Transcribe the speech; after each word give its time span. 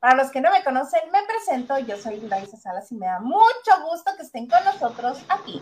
Para 0.00 0.14
los 0.14 0.30
que 0.30 0.40
no 0.40 0.50
me 0.50 0.64
conocen, 0.64 1.02
me 1.12 1.22
presento, 1.24 1.78
yo 1.78 1.98
soy 1.98 2.20
Laisa 2.20 2.56
Salas 2.56 2.90
y 2.90 2.94
me 2.94 3.04
da 3.04 3.20
mucho 3.20 3.82
gusto 3.84 4.12
que 4.16 4.22
estén 4.22 4.48
con 4.48 4.64
nosotros 4.64 5.18
aquí. 5.28 5.60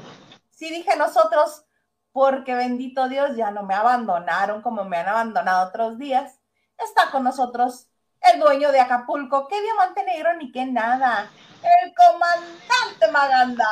Sí 0.51 0.71
dije 0.71 0.97
nosotros, 0.97 1.65
porque 2.13 2.55
bendito 2.55 3.09
Dios, 3.09 3.37
ya 3.37 3.51
no 3.51 3.65
me 3.65 3.75
abandonaron 3.75 4.63
como 4.63 4.85
me 4.85 4.97
han 4.97 5.09
abandonado 5.09 5.67
otros 5.67 5.99
días. 5.99 6.39
Está 6.79 7.11
con 7.11 7.25
nosotros 7.25 7.89
el 8.33 8.39
dueño 8.39 8.71
de 8.71 8.79
Acapulco, 8.79 9.49
qué 9.49 9.61
diamante 9.61 10.05
negro 10.05 10.33
ni 10.37 10.53
qué 10.53 10.67
nada, 10.67 11.29
el 11.83 11.93
comandante 11.93 13.11
Maganda. 13.11 13.67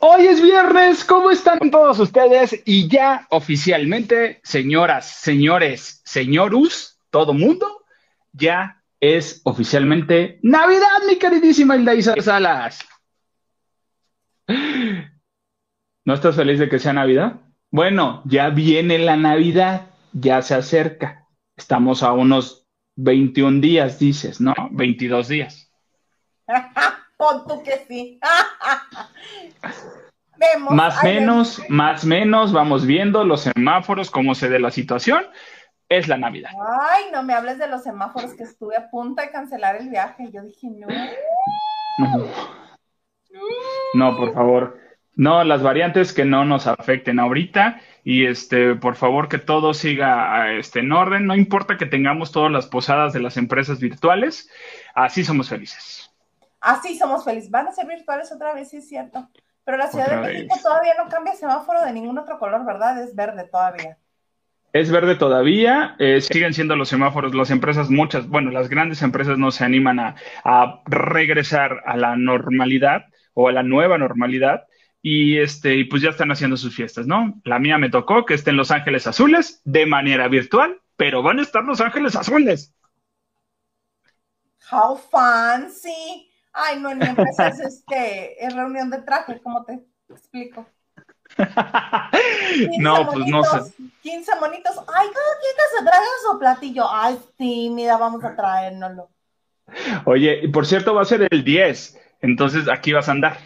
Hoy 0.00 0.26
es 0.26 0.42
viernes, 0.42 1.02
¿cómo 1.02 1.30
están 1.30 1.70
todos 1.70 1.98
ustedes? 1.98 2.60
Y 2.66 2.88
ya 2.88 3.26
oficialmente, 3.30 4.42
señoras, 4.44 5.06
señores, 5.06 6.02
señorus, 6.04 6.98
todo 7.08 7.32
mundo, 7.32 7.84
ya 8.32 8.82
es 9.00 9.40
oficialmente 9.44 10.38
Navidad, 10.42 11.02
mi 11.06 11.16
queridísima 11.16 11.76
Hilda 11.76 11.94
Salas. 12.20 12.86
¿No 16.04 16.14
estás 16.14 16.36
feliz 16.36 16.58
de 16.58 16.68
que 16.68 16.78
sea 16.78 16.92
Navidad? 16.92 17.40
Bueno, 17.70 18.22
ya 18.24 18.50
viene 18.50 18.98
la 18.98 19.16
Navidad, 19.16 19.90
ya 20.12 20.40
se 20.40 20.54
acerca. 20.54 21.26
Estamos 21.56 22.02
a 22.02 22.12
unos 22.12 22.66
21 22.96 23.60
días, 23.60 23.98
dices, 23.98 24.40
¿no? 24.40 24.54
22 24.70 25.28
días. 25.28 25.72
Pon 27.16 27.46
tú 27.46 27.62
que 27.62 27.84
sí. 27.88 28.20
más 30.70 31.02
menos, 31.02 31.62
más 31.68 32.04
menos, 32.04 32.52
vamos 32.52 32.86
viendo 32.86 33.24
los 33.24 33.42
semáforos, 33.42 34.10
cómo 34.10 34.34
se 34.34 34.48
dé 34.48 34.60
la 34.60 34.70
situación. 34.70 35.26
Es 35.88 36.08
la 36.08 36.16
Navidad. 36.16 36.50
Ay, 36.80 37.04
no 37.12 37.22
me 37.22 37.32
hables 37.32 37.58
de 37.58 37.68
los 37.68 37.82
semáforos 37.82 38.34
que 38.34 38.42
estuve 38.42 38.76
a 38.76 38.90
punto 38.90 39.22
de 39.22 39.30
cancelar 39.30 39.76
el 39.76 39.88
viaje. 39.88 40.30
Yo 40.32 40.42
dije, 40.42 40.68
no. 40.68 40.88
No, 43.94 44.16
por 44.16 44.34
favor. 44.34 44.80
No, 45.14 45.44
las 45.44 45.62
variantes 45.62 46.12
que 46.12 46.24
no 46.24 46.44
nos 46.44 46.66
afecten 46.66 47.18
ahorita 47.18 47.80
y 48.04 48.26
este, 48.26 48.74
por 48.74 48.96
favor 48.96 49.28
que 49.28 49.38
todo 49.38 49.72
siga 49.72 50.52
este, 50.52 50.80
en 50.80 50.92
orden. 50.92 51.26
No 51.26 51.34
importa 51.34 51.78
que 51.78 51.86
tengamos 51.86 52.32
todas 52.32 52.52
las 52.52 52.66
posadas 52.66 53.12
de 53.12 53.20
las 53.20 53.36
empresas 53.36 53.80
virtuales, 53.80 54.50
así 54.94 55.24
somos 55.24 55.48
felices. 55.48 56.10
Así 56.60 56.98
somos 56.98 57.24
felices. 57.24 57.50
Van 57.50 57.68
a 57.68 57.72
ser 57.72 57.86
virtuales 57.86 58.30
otra 58.32 58.52
vez, 58.52 58.68
sí 58.68 58.78
es 58.78 58.88
cierto. 58.88 59.28
Pero 59.64 59.78
la 59.78 59.88
Ciudad 59.88 60.10
de 60.10 60.16
México 60.18 60.56
todavía 60.62 60.94
no 60.98 61.08
cambia 61.08 61.34
semáforo 61.34 61.82
de 61.82 61.92
ningún 61.92 62.18
otro 62.18 62.38
color, 62.38 62.64
¿verdad? 62.66 63.02
Es 63.02 63.14
verde 63.14 63.48
todavía. 63.50 63.98
Es 64.78 64.90
verde 64.90 65.16
todavía, 65.16 65.96
eh, 65.98 66.20
siguen 66.20 66.52
siendo 66.52 66.76
los 66.76 66.90
semáforos, 66.90 67.34
las 67.34 67.48
empresas, 67.48 67.88
muchas, 67.88 68.28
bueno, 68.28 68.50
las 68.50 68.68
grandes 68.68 69.00
empresas 69.00 69.38
no 69.38 69.50
se 69.50 69.64
animan 69.64 69.98
a, 69.98 70.82
regresar 70.84 71.82
a 71.86 71.96
la 71.96 72.14
normalidad 72.14 73.06
o 73.32 73.48
a 73.48 73.52
la 73.52 73.62
nueva 73.62 73.96
normalidad 73.96 74.66
y 75.00 75.38
este, 75.38 75.76
y 75.76 75.84
pues 75.84 76.02
ya 76.02 76.10
están 76.10 76.30
haciendo 76.30 76.58
sus 76.58 76.76
fiestas, 76.76 77.06
¿no? 77.06 77.40
La 77.44 77.58
mía 77.58 77.78
me 77.78 77.88
tocó 77.88 78.26
que 78.26 78.34
esté 78.34 78.50
en 78.50 78.58
Los 78.58 78.70
Ángeles 78.70 79.06
Azules 79.06 79.62
de 79.64 79.86
manera 79.86 80.28
virtual, 80.28 80.78
pero 80.98 81.22
van 81.22 81.38
a 81.38 81.42
estar 81.42 81.64
Los 81.64 81.80
Ángeles 81.80 82.14
Azules. 82.14 82.74
How 84.70 84.98
fancy. 85.10 86.30
Ay, 86.52 86.80
no, 86.80 86.90
en 86.92 86.98
mi 86.98 87.06
empresa 87.06 87.48
es 87.48 87.60
este, 87.60 88.44
es 88.44 88.54
reunión 88.54 88.90
de 88.90 89.00
traje, 89.00 89.40
¿cómo 89.42 89.64
te 89.64 89.80
explico? 90.10 90.66
No, 92.78 93.08
pues 93.10 93.26
no 93.26 93.44
sé. 93.44 93.72
15 94.02 94.32
monitos. 94.40 94.76
Ay, 94.94 95.08
quien 95.08 95.78
se 95.78 95.84
trae 95.84 96.02
su 96.30 96.38
platillo. 96.38 96.86
Ay, 96.90 97.18
sí, 97.36 97.70
mira, 97.70 97.96
vamos 97.96 98.24
a 98.24 98.34
traérnoslo. 98.34 99.10
Oye, 100.04 100.40
y 100.42 100.48
por 100.48 100.66
cierto, 100.66 100.94
va 100.94 101.02
a 101.02 101.06
ser 101.06 101.26
el 101.30 101.44
10. 101.44 102.00
Entonces 102.20 102.68
aquí 102.68 102.92
vas 102.92 103.08
a 103.08 103.12
andar. 103.12 103.38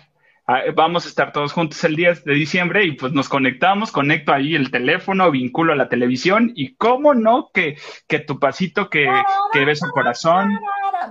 Ah, 0.46 0.62
vamos 0.74 1.06
a 1.06 1.08
estar 1.08 1.32
todos 1.32 1.52
juntos 1.52 1.82
el 1.84 1.94
10 1.94 2.24
de 2.24 2.34
diciembre 2.34 2.84
y 2.84 2.92
pues 2.92 3.12
nos 3.12 3.28
conectamos, 3.28 3.92
conecto 3.92 4.32
ahí 4.32 4.56
el 4.56 4.72
teléfono, 4.72 5.30
vinculo 5.30 5.72
a 5.72 5.76
la 5.76 5.88
televisión 5.88 6.52
y 6.56 6.74
cómo 6.74 7.14
no 7.14 7.50
que, 7.54 7.78
que 8.08 8.18
tu 8.18 8.40
pasito 8.40 8.90
que, 8.90 9.08
que 9.52 9.64
beso 9.64 9.88
corazón. 9.92 10.58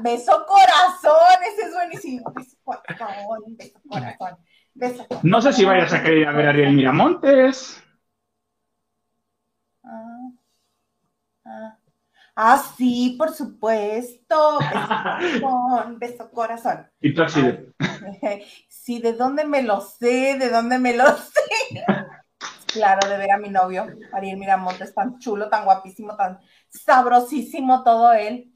Beso 0.01 0.45
corazón, 0.45 1.39
ese 1.53 1.61
es 1.67 1.73
buenísimo. 1.73 2.33
Beso 2.33 2.57
corazón, 2.65 3.39
beso 3.57 3.79
corazón. 3.87 4.37
No 5.23 5.41
sé 5.41 5.53
si 5.53 5.65
vayas 5.65 5.93
a 5.93 6.03
querer 6.03 6.27
a 6.27 6.31
ver 6.31 6.47
a 6.47 6.49
Ariel 6.49 6.73
Miramontes. 6.73 7.83
Ah, 9.83 10.31
ah. 11.45 11.77
ah, 12.35 12.63
sí, 12.77 13.15
por 13.17 13.33
supuesto. 13.33 14.59
Beso 14.59 15.41
corazón, 15.41 15.99
beso 15.99 16.31
corazón. 16.31 16.87
¿Y 17.01 17.13
tú 17.13 17.23
así 17.23 17.41
de? 17.41 17.73
Sí, 18.67 18.99
¿de 18.99 19.13
dónde 19.13 19.45
me 19.45 19.61
lo 19.61 19.81
sé? 19.81 20.35
¿De 20.39 20.49
dónde 20.49 20.79
me 20.79 20.95
lo 20.95 21.05
sé? 21.05 21.85
Claro, 22.71 23.09
de 23.09 23.17
ver 23.17 23.31
a 23.31 23.39
mi 23.39 23.49
novio, 23.49 23.87
Ariel 24.13 24.37
Miramontes, 24.37 24.93
tan 24.93 25.17
chulo, 25.17 25.49
tan 25.49 25.65
guapísimo, 25.65 26.15
tan 26.15 26.39
sabrosísimo 26.69 27.83
todo 27.83 28.13
él. 28.13 28.53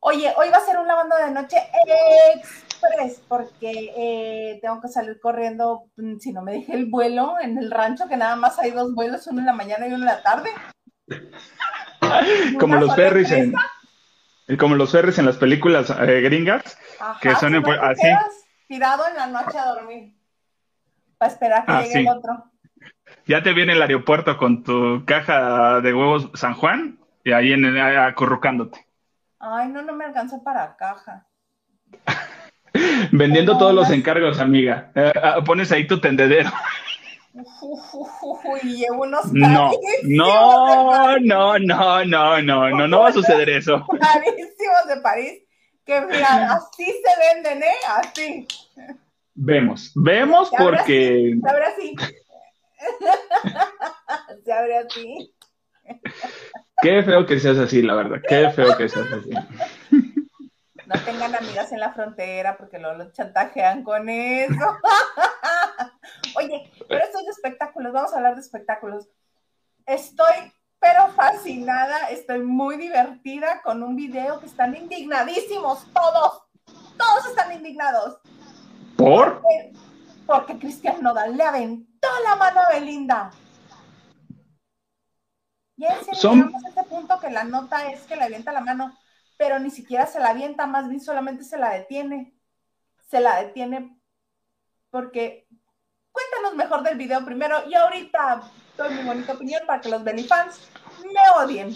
Oye, 0.00 0.30
hoy 0.36 0.50
va 0.50 0.58
a 0.58 0.66
ser 0.66 0.78
un 0.78 0.86
lavando 0.86 1.16
de 1.16 1.30
noche 1.30 1.56
express 2.82 3.22
porque 3.28 3.92
eh, 3.96 4.58
tengo 4.60 4.80
que 4.80 4.88
salir 4.88 5.20
corriendo, 5.20 5.84
mm, 5.96 6.18
si 6.18 6.32
no 6.32 6.42
me 6.42 6.52
dejé 6.52 6.74
el 6.74 6.86
vuelo 6.86 7.34
en 7.40 7.58
el 7.58 7.70
rancho, 7.70 8.08
que 8.08 8.16
nada 8.16 8.36
más 8.36 8.58
hay 8.58 8.70
dos 8.70 8.94
vuelos, 8.94 9.26
uno 9.26 9.40
en 9.40 9.46
la 9.46 9.52
mañana 9.52 9.86
y 9.86 9.92
uno 9.92 9.98
en 9.98 10.04
la 10.04 10.22
tarde. 10.22 10.50
como 12.58 12.76
los 12.76 12.94
ferries 12.94 13.30
en, 13.32 13.54
como 14.58 14.74
los 14.74 14.92
ferries 14.92 15.18
en 15.18 15.26
las 15.26 15.36
películas 15.36 15.90
eh, 15.90 16.20
gringas, 16.20 16.78
que 17.20 17.34
son 17.36 17.54
así. 17.82 18.08
Tirado 18.68 19.06
en 19.08 19.16
la 19.16 19.26
noche 19.26 19.58
a 19.58 19.66
dormir, 19.66 20.14
para 21.18 21.32
esperar 21.32 21.66
que 21.66 21.72
ah, 21.72 21.82
llegue 21.82 22.00
el 22.00 22.08
otro. 22.08 22.44
Ya 23.26 23.42
te 23.42 23.52
viene 23.52 23.74
el 23.74 23.82
aeropuerto 23.82 24.36
con 24.36 24.62
tu 24.62 25.04
caja 25.04 25.80
de 25.80 25.94
huevos 25.94 26.30
San 26.34 26.54
Juan 26.54 26.98
y 27.24 27.32
ahí 27.32 27.52
en 27.52 27.64
acurrucándote. 27.78 28.86
Ay, 29.38 29.68
no, 29.68 29.82
no 29.82 29.92
me 29.92 30.04
alcanza 30.04 30.42
para 30.42 30.76
caja. 30.76 31.26
Vendiendo 33.12 33.56
todos 33.58 33.74
los 33.74 33.90
encargos, 33.90 34.40
amiga. 34.40 34.90
Eh, 34.94 35.12
ah, 35.22 35.42
pones 35.44 35.70
ahí 35.70 35.86
tu 35.86 36.00
tendedero. 36.00 36.50
y 38.62 38.76
llevo 38.76 39.02
unos 39.02 39.30
no, 39.32 39.70
no, 40.04 41.18
no, 41.18 41.58
no, 41.58 42.04
no, 42.04 42.42
no, 42.42 42.70
no, 42.70 42.88
no 42.88 43.00
va 43.00 43.08
a 43.08 43.12
suceder 43.12 43.50
eso. 43.50 43.86
Carísimos 44.00 44.86
de 44.88 44.96
París, 45.02 45.42
que 45.84 46.00
mira, 46.00 46.52
así 46.54 46.86
se 46.86 47.34
venden, 47.34 47.62
¿eh? 47.62 47.76
Así. 47.96 48.48
Vemos, 49.34 49.92
vemos 49.94 50.50
porque... 50.56 51.36
se 51.42 51.50
abre 51.50 51.64
así. 51.66 51.94
se 54.44 54.52
abre 54.52 54.78
así. 54.78 55.34
Qué 56.82 57.02
feo 57.02 57.26
que 57.26 57.38
seas 57.38 57.58
así, 57.58 57.82
la 57.82 57.94
verdad. 57.94 58.22
Qué 58.26 58.48
feo 58.50 58.74
que 58.76 58.88
seas 58.88 59.12
así. 59.12 59.30
No 60.86 61.00
tengan 61.04 61.34
amigas 61.34 61.72
en 61.72 61.80
la 61.80 61.92
frontera 61.92 62.56
porque 62.56 62.78
luego 62.78 62.96
los 62.96 63.12
chantajean 63.12 63.82
con 63.84 64.08
eso. 64.08 64.52
Oye, 66.36 66.72
pero 66.88 67.04
esto 67.04 67.18
es 67.18 67.24
de 67.24 67.30
espectáculos. 67.30 67.92
Vamos 67.92 68.12
a 68.12 68.16
hablar 68.16 68.34
de 68.34 68.40
espectáculos. 68.40 69.08
Estoy, 69.86 70.52
pero 70.80 71.08
fascinada. 71.08 72.10
Estoy 72.10 72.40
muy 72.40 72.76
divertida 72.76 73.62
con 73.62 73.82
un 73.82 73.96
video 73.96 74.40
que 74.40 74.46
están 74.46 74.76
indignadísimos 74.76 75.86
todos. 75.92 76.42
Todos 76.96 77.26
están 77.28 77.52
indignados. 77.52 78.18
¿Por? 78.96 79.40
Porque, 79.40 79.72
porque 80.26 80.58
Cristian 80.58 81.02
Nodal 81.02 81.36
le 81.36 81.44
aventó 81.44 82.08
la 82.24 82.36
mano 82.36 82.60
a 82.60 82.68
Belinda. 82.72 83.30
Y 85.76 85.84
en 85.84 86.04
serio, 86.04 86.50
a 86.54 86.68
este 86.68 86.84
punto 86.84 87.18
que 87.18 87.30
la 87.30 87.44
nota 87.44 87.90
es 87.90 88.02
que 88.02 88.14
le 88.14 88.24
avienta 88.24 88.52
la 88.52 88.60
mano, 88.60 88.96
pero 89.42 89.58
ni 89.58 89.70
siquiera 89.70 90.06
se 90.06 90.20
la 90.20 90.28
avienta, 90.28 90.68
más 90.68 90.88
bien 90.88 91.00
solamente 91.00 91.42
se 91.42 91.58
la 91.58 91.70
detiene. 91.70 92.32
Se 93.08 93.18
la 93.18 93.42
detiene 93.42 93.90
porque 94.88 95.48
cuéntanos 96.12 96.54
mejor 96.54 96.84
del 96.84 96.96
video 96.96 97.24
primero 97.24 97.56
y 97.68 97.74
ahorita 97.74 98.42
doy 98.78 98.94
mi 98.94 99.02
bonita 99.02 99.32
opinión 99.32 99.62
para 99.66 99.80
que 99.80 99.88
los 99.88 100.04
fans 100.28 100.70
me 101.02 101.44
odien. 101.44 101.74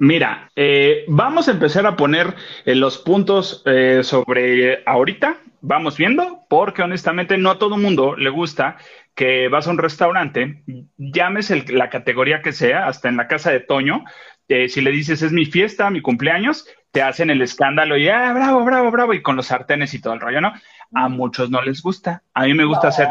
Mira, 0.00 0.50
eh, 0.56 1.04
vamos 1.06 1.46
a 1.46 1.52
empezar 1.52 1.86
a 1.86 1.94
poner 1.94 2.34
eh, 2.64 2.74
los 2.74 2.98
puntos 2.98 3.62
eh, 3.64 4.00
sobre 4.02 4.82
ahorita, 4.84 5.36
vamos 5.60 5.96
viendo, 5.96 6.40
porque 6.48 6.82
honestamente 6.82 7.38
no 7.38 7.52
a 7.52 7.58
todo 7.60 7.76
mundo 7.76 8.16
le 8.16 8.30
gusta 8.30 8.76
que 9.14 9.46
vas 9.48 9.68
a 9.68 9.70
un 9.70 9.78
restaurante, 9.78 10.64
llames 10.96 11.70
la 11.70 11.90
categoría 11.90 12.42
que 12.42 12.52
sea, 12.52 12.88
hasta 12.88 13.08
en 13.08 13.16
la 13.16 13.28
casa 13.28 13.52
de 13.52 13.60
Toño, 13.60 14.04
eh, 14.48 14.68
si 14.68 14.80
le 14.80 14.90
dices 14.90 15.22
es 15.22 15.32
mi 15.32 15.46
fiesta, 15.46 15.90
mi 15.90 16.02
cumpleaños, 16.02 16.66
te 16.90 17.02
hacen 17.02 17.30
el 17.30 17.42
escándalo 17.42 17.96
y 17.96 18.08
ah, 18.08 18.32
bravo, 18.32 18.64
bravo, 18.64 18.90
bravo, 18.90 19.14
y 19.14 19.22
con 19.22 19.36
los 19.36 19.46
sartenes 19.46 19.94
y 19.94 20.00
todo 20.00 20.12
el 20.12 20.20
rollo, 20.20 20.40
¿no? 20.40 20.52
A 20.94 21.08
muchos 21.08 21.50
no 21.50 21.62
les 21.62 21.82
gusta. 21.82 22.22
A 22.34 22.44
mí 22.44 22.54
me 22.54 22.64
gusta 22.64 22.88
hacer, 22.88 23.08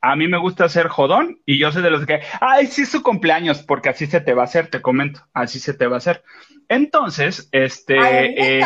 a 0.00 0.16
mí 0.16 0.28
me 0.28 0.38
gusta 0.38 0.68
ser 0.68 0.88
jodón 0.88 1.40
y 1.46 1.58
yo 1.58 1.72
soy 1.72 1.82
de 1.82 1.90
los 1.90 2.06
que, 2.06 2.20
ay, 2.40 2.66
sí, 2.66 2.86
su 2.86 3.02
cumpleaños, 3.02 3.62
porque 3.62 3.88
así 3.88 4.06
se 4.06 4.20
te 4.20 4.34
va 4.34 4.42
a 4.42 4.44
hacer, 4.44 4.68
te 4.68 4.82
comento, 4.82 5.20
así 5.32 5.58
se 5.58 5.74
te 5.74 5.86
va 5.86 5.96
a 5.96 5.98
hacer. 5.98 6.22
Entonces, 6.68 7.48
este... 7.52 7.98
Ay, 7.98 8.34
me 8.34 8.58
eh, 8.58 8.64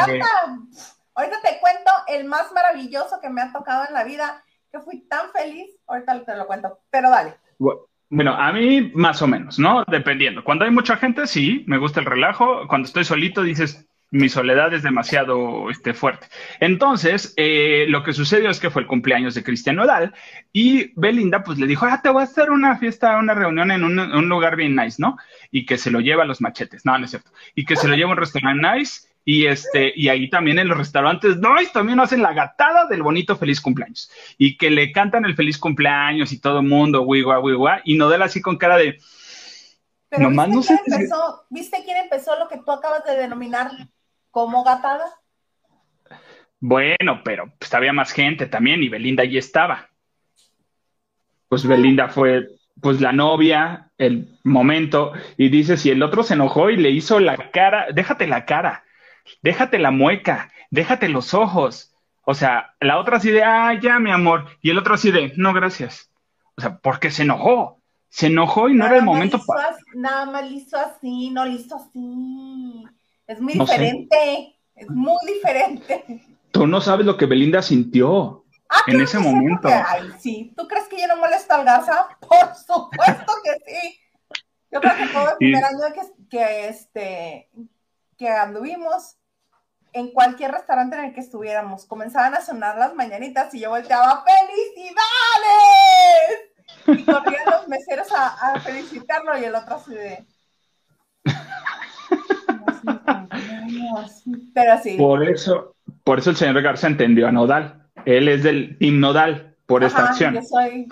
Ahorita 1.15 1.41
te 1.41 1.59
cuento 1.61 1.91
el 2.09 2.27
más 2.27 2.53
maravilloso 2.53 3.21
que 3.23 3.31
me 3.31 3.41
ha 3.41 3.51
tocado 3.51 3.87
en 3.89 3.95
la 3.95 4.05
vida, 4.05 4.45
que 4.71 4.81
fui 4.81 5.01
tan 5.09 5.31
feliz, 5.33 5.67
ahorita 5.87 6.25
te 6.27 6.37
lo 6.37 6.47
cuento, 6.47 6.81
pero 6.91 7.09
dale. 7.09 7.37
Bueno, 7.59 7.81
a 8.11 8.53
mí 8.53 8.91
más 8.95 9.23
o 9.23 9.27
menos, 9.27 9.59
¿no? 9.59 9.85
Dependiendo. 9.89 10.45
Cuando 10.45 10.65
hay 10.65 10.71
mucha 10.71 10.97
gente, 10.97 11.27
sí, 11.27 11.65
me 11.67 11.79
gusta 11.79 12.01
el 12.01 12.07
relajo. 12.07 12.67
Cuando 12.69 12.87
estoy 12.87 13.05
solito, 13.05 13.43
dices, 13.43 13.87
mi 14.11 14.29
soledad 14.29 14.73
es 14.73 14.83
demasiado 14.83 15.69
este, 15.71 15.93
fuerte. 15.93 16.29
Entonces, 16.61 17.35
eh, 17.37 17.87
lo 17.89 18.03
que 18.03 18.13
sucedió 18.13 18.51
es 18.51 18.61
que 18.61 18.71
fue 18.71 18.83
el 18.83 18.89
cumpleaños 18.89 19.35
de 19.35 19.43
Cristian 19.43 19.77
Nodal 19.77 20.15
y 20.53 20.93
Belinda 20.99 21.43
pues 21.43 21.59
le 21.59 21.67
dijo, 21.67 21.87
ah, 21.87 22.01
te 22.03 22.09
voy 22.09 22.21
a 22.21 22.25
hacer 22.25 22.51
una 22.51 22.79
fiesta, 22.79 23.19
una 23.19 23.35
reunión 23.35 23.71
en 23.71 23.83
un, 23.85 24.29
lugar 24.29 24.57
bien 24.57 24.77
nice, 24.77 24.97
¿no? 25.01 25.17
Y 25.51 25.67
que 25.67 25.77
se 25.77 25.91
lo 25.91 26.01
lleva 26.01 26.23
a 26.23 26.27
los 26.27 26.41
machetes, 26.41 26.87
no, 26.87 26.97
no 26.97 27.05
es 27.05 27.11
cierto. 27.11 27.31
Y 27.55 27.65
que 27.65 27.77
se 27.77 27.89
lo 27.89 27.97
lleva 27.97 28.11
a 28.11 28.13
un 28.13 28.19
restaurante 28.19 28.79
nice 28.79 29.09
y 29.29 29.47
este, 29.49 29.93
y 29.97 30.09
ahí 30.09 30.31
también 30.31 30.61
en 30.61 30.69
los 30.69 30.79
restaurantes 30.79 31.37
nice 31.39 31.73
también 31.73 31.99
hacen 31.99 32.23
la 32.23 32.33
gatada 32.33 32.87
del 32.87 33.03
bonito 33.03 33.37
feliz 33.37 33.61
cumpleaños. 33.61 34.09
Y 34.39 34.57
que 34.57 34.71
le 34.71 34.93
cantan 34.93 35.25
el 35.25 35.35
feliz 35.35 35.59
cumpleaños 35.59 36.31
y 36.31 36.41
todo 36.41 36.61
el 36.61 36.67
mundo, 36.69 37.03
wigua, 37.03 37.41
wigua, 37.41 37.81
y 37.85 37.97
Nodal 37.97 38.23
así 38.23 38.41
con 38.41 38.57
cara 38.57 38.79
de... 38.79 39.01
Pero 40.09 40.31
¿viste, 40.31 40.47
no 40.55 40.63
quién 40.63 40.79
empezó, 40.87 41.45
¿Viste 41.51 41.83
quién 41.85 41.97
empezó 41.97 42.39
lo 42.39 42.47
que 42.47 42.59
tú 42.59 42.71
acabas 42.71 43.05
de 43.05 43.17
denominar 43.17 43.73
como 44.31 44.63
gatada? 44.63 45.07
Bueno, 46.61 47.23
pero 47.25 47.53
pues, 47.59 47.75
había 47.75 47.93
más 47.93 48.13
gente 48.13 48.47
también 48.47 48.81
y 48.85 48.89
Belinda 48.89 49.25
allí 49.25 49.39
estaba. 49.39 49.91
Pues 51.49 51.67
Belinda 51.67 52.11
fue 52.11 52.47
pues 52.81 53.01
la 53.01 53.11
novia, 53.11 53.91
el 53.99 54.39
momento, 54.45 55.15
y 55.37 55.49
dice, 55.49 55.77
si 55.77 55.91
el 55.91 56.03
otro 56.05 56.23
se 56.23 56.35
enojó 56.35 56.71
y 56.71 56.77
le 56.77 56.91
hizo 56.91 57.19
la 57.19 57.51
cara, 57.51 57.87
déjate 57.93 58.29
la 58.29 58.45
cara, 58.45 58.85
déjate 59.43 59.79
la 59.79 59.91
mueca, 59.91 60.53
déjate 60.71 61.09
los 61.09 61.35
ojos. 61.35 61.95
O 62.25 62.35
sea, 62.35 62.75
la 62.81 62.99
otra 62.99 63.19
así 63.19 63.31
de, 63.31 63.43
ah, 63.43 63.79
ya, 63.81 63.99
mi 63.99 64.11
amor, 64.11 64.47
y 64.61 64.71
el 64.71 64.79
otro 64.79 64.95
así 64.95 65.11
de, 65.11 65.33
no, 65.37 65.53
gracias. 65.53 66.11
O 66.57 66.61
sea, 66.61 66.79
porque 66.79 67.11
se 67.11 67.23
enojó, 67.23 67.81
se 68.09 68.27
enojó 68.27 68.69
y 68.69 68.75
no 68.75 68.87
era 68.87 68.97
el 68.97 69.05
momento 69.05 69.39
para... 69.47 69.77
Nada 69.95 70.27
más 70.27 70.51
listo 70.51 70.77
así, 70.77 71.31
no 71.31 71.45
listo 71.45 71.77
así. 71.77 72.85
Es 73.27 73.41
muy 73.41 73.55
diferente, 73.55 74.57
es 74.75 74.89
muy 74.91 75.19
diferente. 75.27 76.23
Tú 76.51 76.67
no 76.67 76.81
sabes 76.81 77.05
lo 77.05 77.17
que 77.17 77.27
Belinda 77.27 77.61
sintió 77.61 78.45
ah, 78.71 78.81
en 78.87 79.01
ese 79.01 79.19
momento. 79.19 79.69
ay, 79.69 80.11
sí. 80.19 80.55
¿Tú 80.57 80.67
crees 80.67 80.89
que 80.89 81.01
yo 81.01 81.07
no 81.09 81.17
molesto 81.17 81.55
al 81.55 81.65
Garza? 81.65 82.09
Por 82.21 82.55
supuesto 82.55 83.33
que 83.45 83.71
sí. 83.71 83.99
Yo 84.71 84.81
creo 84.81 84.97
que 84.97 85.07
todo 85.13 85.31
el 85.31 85.37
primer 85.39 85.65
año 85.65 85.79
que, 86.31 86.69
este, 86.69 87.51
que 88.17 88.29
anduvimos, 88.29 89.17
en 89.93 90.13
cualquier 90.13 90.53
restaurante 90.53 90.97
en 90.97 91.05
el 91.07 91.15
que 91.15 91.21
estuviéramos, 91.21 91.87
comenzaban 91.87 92.35
a 92.35 92.41
sonar 92.41 92.77
las 92.77 92.95
mañanitas 92.95 93.55
y 93.55 93.61
yo 93.61 93.71
volteaba, 93.71 94.25
¡felicidades! 94.25 95.01
Y 96.87 97.05
corrían 97.05 97.45
los 97.51 97.69
meseros 97.69 98.13
a, 98.13 98.55
a 98.55 98.61
felicitarlo 98.61 99.39
y 99.39 99.45
el 99.45 99.55
otro 99.55 99.77
así 99.77 99.95
de... 99.95 100.27
Pero 104.55 104.79
sí. 104.83 104.97
Por 104.97 105.29
eso, 105.29 105.77
por 106.05 106.19
eso 106.19 106.31
el 106.31 106.37
señor 106.37 106.63
Garza 106.63 106.87
entendió 106.87 107.29
a 107.29 107.33
Nodal. 107.33 107.89
Él 108.05 108.29
es 108.29 108.43
del 108.43 108.79
Team 108.79 109.01
Nodal 109.01 109.57
por 109.67 109.83
esta 109.85 110.09
acción. 110.09 110.35
Yo, 110.35 110.43
soy 110.43 110.87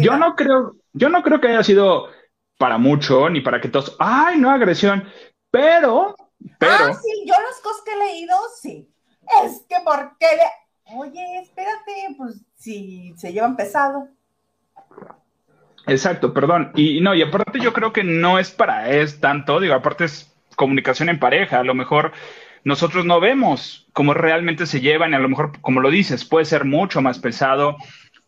yo 0.00 0.16
no 0.16 0.34
creo, 0.34 0.76
yo 0.92 1.08
no 1.08 1.22
creo 1.22 1.40
que 1.40 1.48
haya 1.48 1.62
sido 1.62 2.08
para 2.58 2.78
mucho, 2.78 3.28
ni 3.28 3.40
para 3.40 3.60
que 3.60 3.68
todos, 3.68 3.96
ay, 3.98 4.38
no 4.38 4.50
agresión, 4.50 5.04
pero, 5.56 6.16
pero. 6.58 6.72
Ah, 6.72 6.94
sí, 6.94 7.24
yo 7.26 7.34
las 7.34 7.60
cosas 7.62 7.82
que 7.84 7.92
he 7.92 7.98
leído, 7.98 8.36
sí. 8.60 8.88
Es 9.44 9.64
que 9.68 9.76
porque 9.84 10.26
le... 10.36 10.96
Oye, 10.96 11.40
espérate, 11.40 12.14
pues 12.16 12.42
si 12.56 13.14
se 13.16 13.32
llevan 13.32 13.56
pesado. 13.56 14.08
Exacto, 15.86 16.32
perdón. 16.32 16.72
Y 16.74 17.00
no, 17.00 17.14
y 17.14 17.22
aparte 17.22 17.58
yo 17.60 17.72
creo 17.72 17.92
que 17.92 18.04
no 18.04 18.38
es 18.38 18.50
para 18.50 18.90
es 18.90 19.20
tanto, 19.20 19.60
digo, 19.60 19.74
aparte 19.74 20.04
es 20.04 20.32
comunicación 20.56 21.08
en 21.08 21.18
pareja, 21.18 21.60
a 21.60 21.64
lo 21.64 21.74
mejor 21.74 22.12
nosotros 22.64 23.04
no 23.04 23.20
vemos 23.20 23.86
cómo 23.92 24.14
realmente 24.14 24.66
se 24.66 24.80
llevan 24.80 25.12
y 25.12 25.14
a 25.16 25.20
lo 25.20 25.28
mejor, 25.28 25.60
como 25.60 25.80
lo 25.80 25.90
dices, 25.90 26.24
puede 26.24 26.44
ser 26.44 26.64
mucho 26.64 27.00
más 27.00 27.18
pesado, 27.18 27.76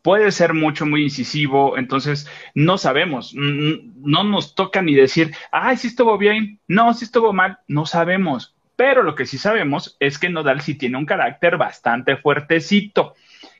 puede 0.02 0.30
ser 0.32 0.54
mucho, 0.54 0.86
muy 0.86 1.02
incisivo, 1.02 1.76
entonces 1.76 2.28
no 2.54 2.78
sabemos, 2.78 3.34
no 3.34 4.24
nos 4.24 4.54
toca 4.54 4.82
ni 4.82 4.94
decir, 4.94 5.34
ay, 5.50 5.76
sí 5.76 5.88
estuvo 5.88 6.16
bien, 6.18 6.60
no, 6.66 6.94
sí 6.94 7.04
estuvo 7.04 7.32
mal, 7.32 7.58
no 7.66 7.86
sabemos, 7.86 8.54
pero 8.76 9.02
lo 9.02 9.14
que 9.14 9.26
sí 9.26 9.38
sabemos 9.38 9.96
es 9.98 10.18
que 10.18 10.28
Nodal 10.28 10.60
sí 10.60 10.76
tiene 10.76 10.98
un 10.98 11.06
carácter 11.06 11.56
bastante 11.56 12.16
fuertecito. 12.16 13.14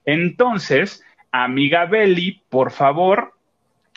Entonces, 0.05 1.05
amiga 1.33 1.87
Belly, 1.87 2.43
por 2.49 2.71
favor, 2.71 3.35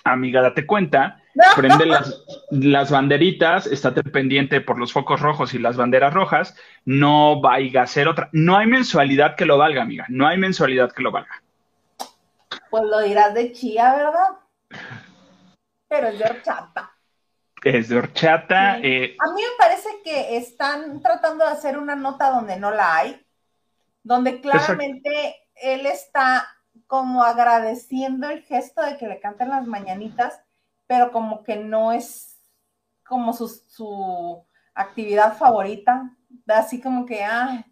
amiga, 0.04 0.42
date 0.42 0.66
cuenta 0.66 1.22
prende 1.56 1.86
las, 1.86 2.24
las, 2.50 2.92
banderitas, 2.92 3.68
estate 3.68 4.04
pendiente 4.04 4.62
por 4.62 4.78
los 4.80 4.92
focos 4.92 5.22
rojos 5.22 5.54
y 5.54 5.60
las 5.60 5.78
banderas 5.78 6.14
rojas, 6.14 6.58
no 6.86 7.40
vaya 7.40 7.84
a 7.84 7.88
ser 7.88 8.08
otra. 8.08 8.30
No 8.32 8.58
hay 8.58 8.68
mensualidad 8.68 9.36
que 9.36 9.46
lo 9.46 9.58
valga, 9.58 9.82
amiga, 9.82 10.06
no 10.10 10.28
hay 10.28 10.38
mensualidad 10.38 10.92
que 10.92 11.04
lo 11.04 11.12
valga. 11.12 11.41
Pues 12.72 12.84
lo 12.84 13.02
dirás 13.02 13.36
de 13.36 13.52
chía, 13.52 13.94
¿verdad? 13.96 14.30
Pero 15.88 16.08
es 16.08 16.18
de 16.18 16.26
horchata. 16.26 16.92
Es 17.64 17.90
de 17.90 17.98
horchata. 17.98 18.80
Eh, 18.80 19.16
a 19.20 19.32
mí 19.34 19.42
me 19.42 19.58
parece 19.60 19.90
que 20.04 20.38
están 20.38 21.02
tratando 21.02 21.46
de 21.46 21.52
hacer 21.52 21.78
una 21.78 21.96
nota 21.96 22.32
donde 22.32 22.58
no 22.58 22.72
la 22.72 22.96
hay, 22.96 23.24
donde 24.02 24.42
claramente 24.42 25.48
él 25.54 25.86
está 25.86 26.48
como 26.88 27.24
agradeciendo 27.24 28.28
el 28.30 28.42
gesto 28.42 28.82
de 28.82 28.98
que 28.98 29.08
le 29.08 29.20
canten 29.20 29.50
las 29.50 29.68
mañanitas 29.68 30.42
pero 30.92 31.10
como 31.14 31.42
que 31.42 31.56
no 31.56 31.94
es 31.94 32.38
como 33.08 33.32
su, 33.32 34.46
actividad 34.74 35.38
favorita. 35.38 36.18
Así 36.48 36.82
como 36.82 37.06
que, 37.06 37.24
ay, 37.24 37.64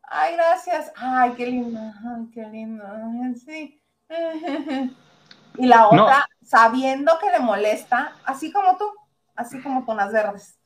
ay, 0.00 0.32
gracias, 0.34 0.90
ay, 0.96 1.34
qué 1.36 1.44
lindo, 1.44 1.78
ay, 1.78 2.30
qué 2.32 2.42
lindo, 2.46 2.86
sí. 3.44 3.83
Y 5.56 5.66
la 5.66 5.88
otra, 5.88 6.26
sabiendo 6.44 7.16
que 7.20 7.30
le 7.30 7.38
molesta, 7.38 8.16
así 8.24 8.50
como 8.50 8.76
tú, 8.76 8.90
así 9.36 9.62
como 9.62 9.84
con 9.86 9.96
las 9.96 10.12
verdes. 10.12 10.58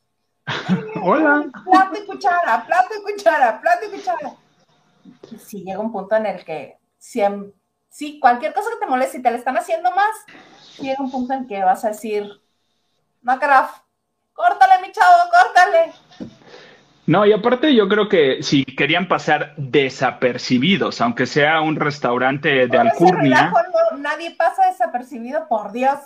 Hola. 1.02 1.44
Plato 1.64 2.02
y 2.02 2.06
cuchara, 2.06 2.64
plato 2.64 2.94
y 2.98 3.12
cuchara, 3.12 3.60
plato 3.60 3.86
y 3.86 3.90
cuchara. 3.90 4.32
Y 5.30 5.38
sí, 5.38 5.62
llega 5.62 5.78
un 5.78 5.92
punto 5.92 6.16
en 6.16 6.26
el 6.26 6.42
que 6.44 6.78
si, 6.98 8.18
cualquier 8.18 8.54
cosa 8.54 8.70
que 8.70 8.84
te 8.84 8.90
moleste 8.90 9.18
y 9.18 9.22
te 9.22 9.30
le 9.30 9.36
están 9.36 9.58
haciendo 9.58 9.90
más, 9.92 10.16
llega 10.78 11.02
un 11.02 11.10
punto 11.10 11.34
en 11.34 11.46
que 11.46 11.62
vas 11.62 11.84
a 11.84 11.88
decir, 11.88 12.26
Macraft, 13.20 13.82
córtale, 14.32 14.86
mi 14.86 14.92
chavo, 14.92 15.30
córtale. 15.30 15.92
No, 17.08 17.24
y 17.24 17.32
aparte 17.32 17.74
yo 17.74 17.88
creo 17.88 18.06
que 18.06 18.42
si 18.42 18.66
querían 18.66 19.08
pasar 19.08 19.54
desapercibidos, 19.56 21.00
aunque 21.00 21.24
sea 21.24 21.62
un 21.62 21.76
restaurante 21.76 22.66
de 22.66 22.78
alcurnia. 22.78 23.50
nadie 23.96 24.34
pasa 24.36 24.66
desapercibido, 24.66 25.48
por 25.48 25.72
Dios. 25.72 25.98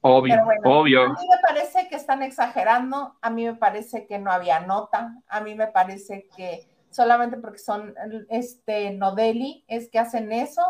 Obvio, 0.00 0.42
obvio. 0.64 1.02
A 1.02 1.08
mí 1.08 1.28
me 1.28 1.36
parece 1.46 1.86
que 1.88 1.96
están 1.96 2.22
exagerando, 2.22 3.14
a 3.20 3.28
mí 3.28 3.44
me 3.44 3.56
parece 3.56 4.06
que 4.06 4.18
no 4.18 4.32
había 4.32 4.60
nota, 4.60 5.14
a 5.28 5.40
mí 5.42 5.54
me 5.54 5.66
parece 5.66 6.26
que 6.34 6.66
solamente 6.90 7.36
porque 7.36 7.58
son 7.58 7.94
este 8.30 8.92
Nodeli 8.92 9.66
es 9.68 9.90
que 9.90 9.98
hacen 9.98 10.32
eso, 10.32 10.62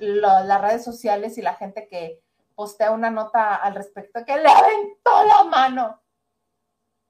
las 0.00 0.60
redes 0.60 0.82
sociales 0.82 1.38
y 1.38 1.42
la 1.42 1.54
gente 1.54 1.86
que 1.88 2.18
postea 2.56 2.90
una 2.90 3.10
nota 3.10 3.54
al 3.54 3.76
respecto 3.76 4.24
que 4.26 4.36
le 4.36 4.48
aventó 4.48 5.24
la 5.28 5.44
mano. 5.44 6.02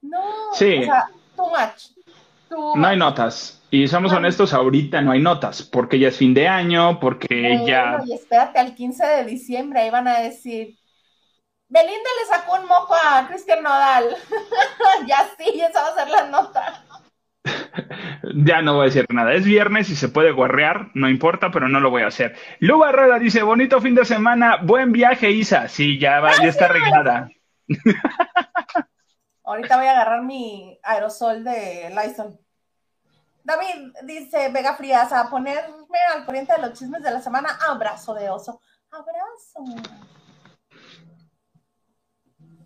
No, 0.01 0.53
sí. 0.53 0.83
o 0.83 0.83
sea, 0.83 1.09
too 1.37 1.47
much. 1.47 2.75
no 2.75 2.85
hay 2.85 2.97
notas. 2.97 3.61
Y 3.69 3.87
somos 3.87 4.11
honestos, 4.13 4.53
ahorita 4.53 5.01
no 5.01 5.11
hay 5.11 5.21
notas, 5.21 5.61
porque 5.61 5.99
ya 5.99 6.07
es 6.07 6.17
fin 6.17 6.33
de 6.33 6.47
año, 6.47 6.99
porque 6.99 7.63
ya... 7.65 8.01
Y 8.05 8.13
espérate 8.13 8.59
al 8.59 8.73
15 8.73 9.05
de 9.05 9.23
diciembre, 9.25 9.81
ahí 9.81 9.89
van 9.89 10.07
a 10.07 10.19
decir, 10.19 10.77
Belinda 11.69 12.09
le 12.21 12.37
sacó 12.37 12.55
un 12.55 12.67
mojo 12.67 12.95
a 12.95 13.27
Cristian 13.27 13.61
Nodal. 13.61 14.15
ya 15.07 15.29
sí, 15.37 15.61
esa 15.61 15.81
va 15.81 15.87
a 15.89 15.95
ser 15.95 16.09
la 16.09 16.27
nota. 16.27 16.83
ya 18.35 18.61
no 18.61 18.75
voy 18.75 18.83
a 18.83 18.85
decir 18.85 19.05
nada. 19.09 19.33
Es 19.33 19.43
viernes 19.45 19.89
y 19.89 19.95
se 19.95 20.07
puede 20.07 20.31
guarrear, 20.31 20.89
no 20.93 21.09
importa, 21.09 21.51
pero 21.51 21.67
no 21.67 21.81
lo 21.81 21.89
voy 21.89 22.03
a 22.03 22.07
hacer. 22.07 22.35
Lu 22.59 22.77
Barrera 22.79 23.19
dice, 23.19 23.43
bonito 23.43 23.81
fin 23.81 23.95
de 23.95 24.05
semana, 24.05 24.59
buen 24.63 24.93
viaje, 24.93 25.31
Isa. 25.31 25.67
Sí, 25.67 25.99
ya, 25.99 26.21
va, 26.21 26.31
ya 26.41 26.47
está 26.47 26.65
arreglada. 26.65 27.29
Ahorita 29.47 29.77
voy 29.77 29.87
a 29.87 29.91
agarrar 29.91 30.23
mi 30.23 30.77
aerosol 30.83 31.41
de 31.41 31.89
Lysol. 31.89 32.37
David 33.45 33.93
dice, 34.03 34.49
Vega 34.51 34.75
Frías, 34.75 35.13
a 35.13 35.29
ponerme 35.29 35.97
al 36.13 36.25
corriente 36.25 36.51
de 36.53 36.67
los 36.67 36.77
chismes 36.77 37.01
de 37.01 37.11
la 37.11 37.21
semana, 37.21 37.57
abrazo 37.69 38.13
de 38.13 38.29
oso. 38.29 38.59
Abrazo. 38.91 39.89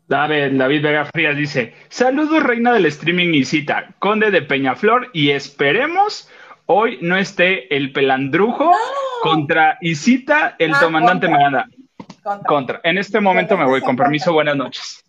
David, 0.07 0.57
David 0.57 0.81
Vega 0.81 1.05
Frías 1.05 1.37
dice: 1.37 1.75
Saludos, 1.87 2.41
reina 2.41 2.73
del 2.73 2.87
streaming 2.87 3.35
y 3.35 3.45
cita, 3.45 3.93
conde 3.99 4.31
de 4.31 4.41
Peñaflor, 4.41 5.11
y 5.13 5.29
esperemos 5.29 6.27
hoy 6.65 6.97
no 7.03 7.15
esté 7.15 7.75
el 7.75 7.93
pelandrujo 7.93 8.71
contra 9.21 9.77
Isita, 9.81 10.55
el 10.57 10.73
Ah, 10.73 10.79
comandante. 10.81 11.29
Maganda. 11.29 11.67
Contra. 12.23 12.47
Contra. 12.47 12.81
En 12.83 12.97
este 12.97 13.19
momento 13.19 13.55
me 13.55 13.65
voy. 13.65 13.81
Con 13.81 13.95
permiso, 13.95 14.33
buenas 14.33 14.55
noches. 14.55 15.03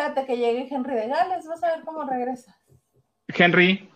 Espérate 0.00 0.26
que 0.26 0.38
llegue 0.38 0.66
Henry 0.70 0.94
de 0.94 1.08
Gales, 1.08 1.46
vas 1.46 1.62
a 1.62 1.76
ver 1.76 1.84
cómo 1.84 2.04
regresa. 2.08 2.56
Henry, 3.28 3.86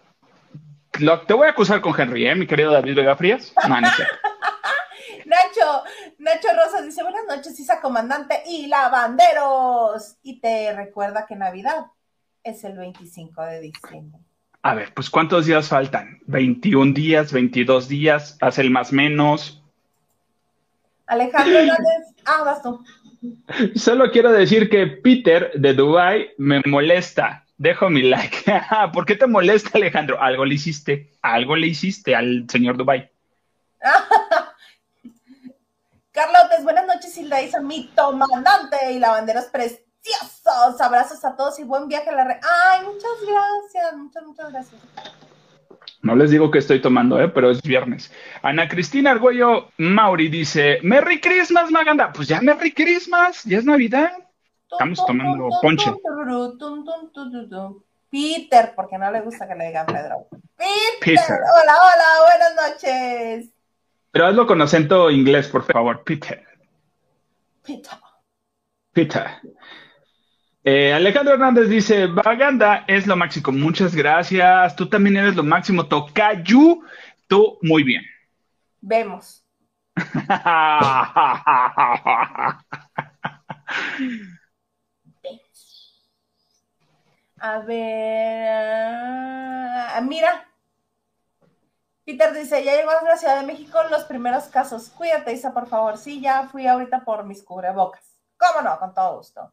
lo- 1.01 1.23
te 1.23 1.33
voy 1.33 1.47
a 1.47 1.53
acusar 1.53 1.81
con 1.81 1.99
Henry, 1.99 2.27
¿eh, 2.27 2.35
mi 2.35 2.47
querido 2.47 2.71
David 2.73 2.97
Vega 2.97 3.17
Frías? 3.17 3.55
No, 3.67 3.81
no. 3.81 3.89
Nacho, 5.25 5.83
Nacho 6.19 6.49
Rosas 6.63 6.85
dice, 6.85 7.03
buenas 7.03 7.23
noches, 7.27 7.59
Isa 7.59 7.81
Comandante 7.81 8.43
y 8.47 8.67
Lavanderos. 8.67 10.19
Y 10.23 10.41
te 10.41 10.75
recuerda 10.77 11.25
que 11.27 11.37
Navidad 11.37 11.87
es 12.43 12.63
el 12.65 12.77
25 12.77 13.43
de 13.43 13.61
diciembre. 13.61 14.21
A 14.61 14.75
ver, 14.75 14.93
pues 14.93 15.09
¿cuántos 15.09 15.47
días 15.47 15.69
faltan? 15.69 16.21
¿21 16.27 16.93
días? 16.93 17.33
¿22 17.33 17.87
días? 17.87 18.37
¿Haz 18.43 18.59
el 18.59 18.71
más 18.71 18.93
menos? 18.93 19.64
Alejandro 21.07 21.59
Hernández, 21.59 22.15
ah, 22.27 22.43
vas 22.45 22.63
tú. 22.63 22.85
Solo 23.75 24.11
quiero 24.11 24.33
decir 24.33 24.69
que 24.69 24.87
Peter 24.87 25.53
de 25.55 25.75
Dubai 25.75 26.31
me 26.39 26.61
molesta. 26.67 27.45
Dejo 27.57 27.89
mi 27.89 28.03
like. 28.03 28.45
¿Por 28.93 29.07
qué 29.07 29.17
te 29.17 29.27
molesta, 29.27 29.71
Alejandro? 29.75 30.21
Algo 30.21 30.45
le 30.45 30.55
hiciste. 30.55 31.13
Algo 31.23 31.57
le 31.57 31.69
hiciste 31.69 32.15
al 32.15 32.47
señor 32.49 32.77
Dubai. 32.77 33.11
Carlotes, 36.13 36.63
buenas 36.63 36.87
noches, 36.87 37.17
Hilda 37.17 37.43
Isa, 37.43 37.61
mi 37.61 37.89
comandante 37.89 38.93
y 38.93 38.99
lavanderos 39.01 39.47
preciosos. 39.47 40.81
Abrazos 40.81 41.25
a 41.25 41.35
todos 41.35 41.59
y 41.59 41.65
buen 41.65 41.89
viaje 41.89 42.11
a 42.11 42.15
la 42.15 42.25
red. 42.25 42.37
Ay, 42.43 42.85
muchas 42.85 43.11
gracias, 43.27 43.97
muchas, 43.97 44.23
muchas 44.23 44.53
gracias. 44.53 44.81
No 46.05 46.15
les 46.15 46.31
digo 46.31 46.51
que 46.51 46.59
estoy 46.59 46.83
tomando, 46.83 47.19
¿eh? 47.19 47.29
pero 47.29 47.51
es 47.51 47.63
viernes. 47.63 48.13
Ana 48.43 48.69
Cristina 48.69 49.11
Argüello 49.11 49.71
Mauri 49.79 50.29
dice: 50.29 50.79
Merry 50.83 51.19
Christmas, 51.19 51.71
Maganda. 51.71 52.13
Pues 52.13 52.29
ya 52.29 52.43
Merry 52.43 52.73
Christmas, 52.73 53.43
ya 53.45 53.57
es 53.57 53.65
Navidad. 53.65 54.13
Estamos 54.71 55.05
tomando 55.07 55.49
ponche. 55.63 55.91
Peter, 58.11 58.75
porque 58.77 58.99
no 58.99 59.11
le 59.11 59.23
gusta 59.23 59.49
que 59.49 59.55
le 59.55 59.67
digan 59.69 59.87
Pedro. 59.87 60.29
Peter, 60.57 61.01
Peter. 61.01 61.39
hola, 61.41 61.75
hola, 61.83 62.05
buenas 62.29 62.71
noches. 62.71 63.51
Pero 64.11 64.27
hazlo 64.27 64.47
con 64.47 64.61
acento 64.61 65.11
inglés, 65.11 65.49
por 65.49 65.65
favor. 65.65 66.05
Peter. 66.05 66.45
Peter. 67.65 67.99
Peter. 68.93 69.27
Eh, 70.67 70.95
Alejandro 70.95 71.35
Hernández 71.35 71.69
dice, 71.69 72.07
Baganda 72.07 72.87
es 72.89 73.07
lo 73.07 73.17
máximo. 73.17 73.53
Muchas 73.53 73.95
gracias. 73.95 74.75
Tú 74.75 74.89
también 74.89 75.19
eres 75.19 75.37
lo 75.37 75.43
máximo. 75.43 75.87
Tokayu, 75.87 76.83
tú 77.27 77.59
muy 77.61 77.83
bien. 77.83 78.03
Vemos. 78.81 79.45
A 87.39 87.59
ver. 87.59 88.55
mira. 90.03 90.49
Peter 92.07 92.33
dice: 92.33 92.65
Ya 92.65 92.75
llegó 92.77 92.91
a 92.91 93.03
la 93.05 93.19
Ciudad 93.19 93.39
de 93.41 93.47
México 93.47 93.79
los 93.91 94.05
primeros 94.05 94.45
casos. 94.45 94.89
Cuídate, 94.89 95.33
Isa, 95.35 95.53
por 95.53 95.69
favor. 95.69 95.99
Sí, 95.99 96.23
ya 96.23 96.49
fui 96.49 96.67
ahorita 96.67 97.05
por 97.05 97.25
mis 97.25 97.43
cubrebocas. 97.43 98.19
¿Cómo 98.39 98.63
no? 98.63 98.79
Con 98.79 98.95
todo 98.95 99.19
gusto. 99.19 99.53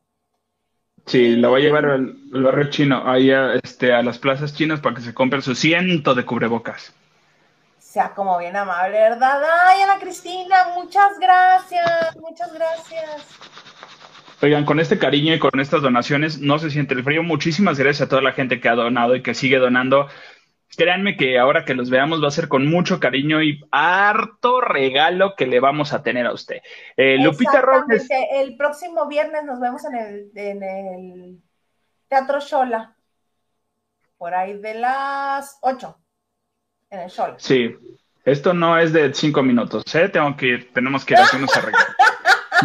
Sí, 1.06 1.36
lo 1.36 1.50
voy 1.50 1.62
a 1.62 1.66
llevar 1.66 1.86
al, 1.86 2.16
al 2.34 2.44
barrio 2.44 2.70
chino, 2.70 3.04
ahí 3.10 3.32
a, 3.32 3.56
este, 3.56 3.94
a 3.94 4.02
las 4.02 4.20
plazas 4.20 4.54
chinas 4.54 4.80
para 4.80 4.96
que 4.96 5.02
se 5.02 5.14
compren 5.14 5.42
su 5.42 5.56
ciento 5.56 6.16
de 6.16 6.26
cubrebocas. 6.26 6.94
Sea 7.80 8.14
como 8.14 8.38
bien 8.38 8.56
amable, 8.56 8.98
¿verdad? 8.98 9.42
Ay, 9.68 9.82
Ana 9.82 10.00
Cristina, 10.00 10.70
muchas 10.76 11.20
gracias. 11.20 12.16
Muchas 12.18 12.54
gracias. 12.54 13.28
Oigan, 14.42 14.66
con 14.66 14.80
este 14.80 14.98
cariño 14.98 15.36
y 15.36 15.40
con 15.40 15.60
estas 15.60 15.82
donaciones 15.82 16.40
no 16.40 16.58
se 16.58 16.72
siente 16.72 16.94
el 16.94 17.04
frío. 17.04 17.22
Muchísimas 17.22 17.78
gracias 17.78 18.08
a 18.08 18.10
toda 18.10 18.22
la 18.22 18.32
gente 18.32 18.60
que 18.60 18.70
ha 18.70 18.76
donado 18.76 19.16
y 19.16 19.22
que 19.22 19.34
sigue 19.34 19.58
donando. 19.58 20.08
Créanme 20.82 21.16
que 21.16 21.38
ahora 21.38 21.64
que 21.64 21.76
los 21.76 21.92
veamos 21.92 22.24
va 22.24 22.30
a 22.30 22.32
ser 22.32 22.48
con 22.48 22.66
mucho 22.66 23.00
cariño 23.00 23.44
y 23.44 23.64
harto 23.70 24.62
regalo 24.62 25.36
que 25.38 25.46
le 25.46 25.60
vamos 25.60 25.94
a 25.94 26.02
tener 26.02 26.26
a 26.26 26.34
usted. 26.34 26.58
Eh, 26.98 27.20
Lupita 27.20 27.62
Robles. 27.62 28.08
El 28.10 28.58
próximo 28.58 29.08
viernes 29.08 29.44
nos 29.44 29.60
vemos 29.60 29.86
en 29.86 29.96
el, 29.96 30.32
en 30.34 30.64
el 30.64 31.42
Teatro 32.08 32.40
Shola. 32.40 32.96
Por 34.18 34.34
ahí 34.34 34.58
de 34.58 34.74
las 34.74 35.60
8. 35.62 36.00
En 36.90 37.00
el 37.02 37.10
Shola. 37.12 37.36
Sí, 37.38 37.76
esto 38.26 38.52
no 38.56 38.76
es 38.80 38.92
de 38.92 39.14
cinco 39.14 39.44
minutos, 39.44 39.84
¿eh? 39.94 40.10
Tengo 40.10 40.36
que 40.36 40.48
ir, 40.48 40.74
tenemos 40.74 41.06
que 41.06 41.14
ir 41.14 41.20
haciendo 41.20 41.46
ese 41.46 41.62
regalo. 41.62 41.86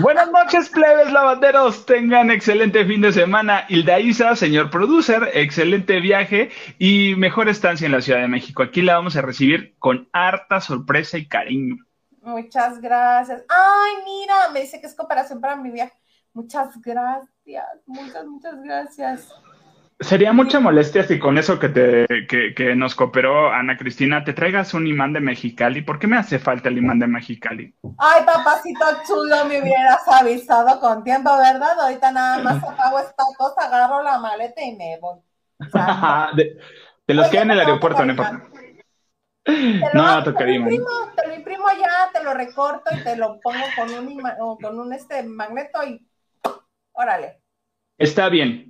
Buenas 0.03 0.31
noches, 0.31 0.69
plebes 0.69 1.11
lavanderos. 1.11 1.87
Tengan 1.87 2.31
excelente 2.31 2.85
fin 2.85 3.01
de 3.01 3.13
semana. 3.13 3.65
Hilda 3.69 3.99
Isa, 3.99 4.37
señor 4.37 4.71
producer, 4.71 5.31
excelente 5.33 6.01
viaje 6.01 6.51
y 6.79 7.15
mejor 7.17 7.49
estancia 7.49 7.87
en 7.87 7.93
la 7.93 8.03
Ciudad 8.03 8.21
de 8.21 8.29
México. 8.29 8.63
Aquí 8.63 8.83
la 8.83 8.97
vamos 8.97 9.17
a 9.17 9.23
recibir 9.23 9.75
con 9.79 10.09
harta 10.13 10.61
sorpresa 10.61 11.17
y 11.17 11.27
cariño. 11.27 11.77
Muchas 12.21 12.81
gracias. 12.81 13.45
Ay, 13.49 13.93
mira, 14.05 14.51
me 14.53 14.61
dice 14.61 14.81
que 14.81 14.87
es 14.87 14.95
cooperación 14.95 15.41
para 15.41 15.57
mi 15.57 15.71
viaje. 15.71 15.95
Muchas 16.35 16.79
gracias, 16.83 17.65
muchas, 17.87 18.27
muchas 18.27 18.63
gracias. 18.63 19.33
Sería 19.99 20.33
mucha 20.33 20.61
molestia 20.61 21.05
si 21.05 21.19
con 21.19 21.39
eso 21.39 21.59
que, 21.59 21.71
te, 21.71 22.07
que, 22.29 22.55
que 22.55 22.75
nos 22.77 22.95
cooperó 22.95 23.51
Ana 23.53 23.79
Cristina 23.79 24.25
te 24.25 24.35
traigas 24.35 24.75
un 24.75 24.87
imán 24.87 25.13
de 25.15 25.21
Mexicali. 25.21 25.83
¿Por 25.83 25.99
qué 25.99 26.07
me 26.07 26.17
hace 26.19 26.39
falta 26.39 26.69
el 26.69 26.79
imán 26.79 26.99
de 26.99 27.07
Mexicali? 27.07 27.75
Ay, 27.99 28.25
papacito 28.27 28.85
chulo, 29.07 29.47
me 29.47 29.61
hubieras 29.63 30.07
avisado 30.09 30.79
con 30.81 31.03
tiempo, 31.03 31.31
¿verdad? 31.39 31.81
Ahorita 31.81 32.13
nada 32.13 32.43
más 32.43 32.63
apago 32.63 32.99
esta 32.99 33.25
cosa, 33.39 33.67
agarro 33.67 34.03
la 34.03 34.19
maleta 34.19 34.63
y 34.63 34.77
me 34.77 34.99
voy. 35.01 35.19
De, 36.37 36.59
de 37.07 37.15
los 37.15 37.27
Oye, 37.27 37.31
que 37.31 37.39
hay 37.39 37.45
en 37.45 37.51
el 37.53 37.61
aeropuerto, 37.61 38.05
no 38.05 38.11
importa. 38.11 38.43
Te 39.45 39.53
No, 39.95 40.19
te 40.19 40.33
tocaría, 40.33 40.57
imprimo, 40.57 40.87
te 41.17 41.29
lo 41.29 41.35
imprimo 41.35 41.65
ya, 41.81 42.11
te 42.13 42.23
lo 42.23 42.35
recorto 42.35 42.91
y 42.95 43.03
te 43.03 43.17
lo 43.17 43.41
pongo 43.41 43.65
con 43.77 43.95
un, 43.95 44.09
ima- 44.11 44.37
o 44.41 44.59
con 44.59 44.79
un 44.79 44.93
este 44.93 45.23
magneto 45.23 45.83
y 45.85 46.07
órale. 46.93 47.43
Está 47.99 48.29
bien. 48.31 48.66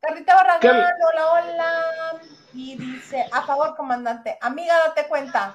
Carlita 0.00 0.34
Barragán, 0.34 0.60
¿Qué? 0.60 0.68
hola, 0.68 1.32
hola. 1.32 2.20
Y 2.54 2.76
dice, 2.76 3.24
a 3.32 3.42
favor, 3.42 3.76
comandante. 3.76 4.36
Amiga, 4.40 4.74
date 4.86 5.06
cuenta. 5.08 5.54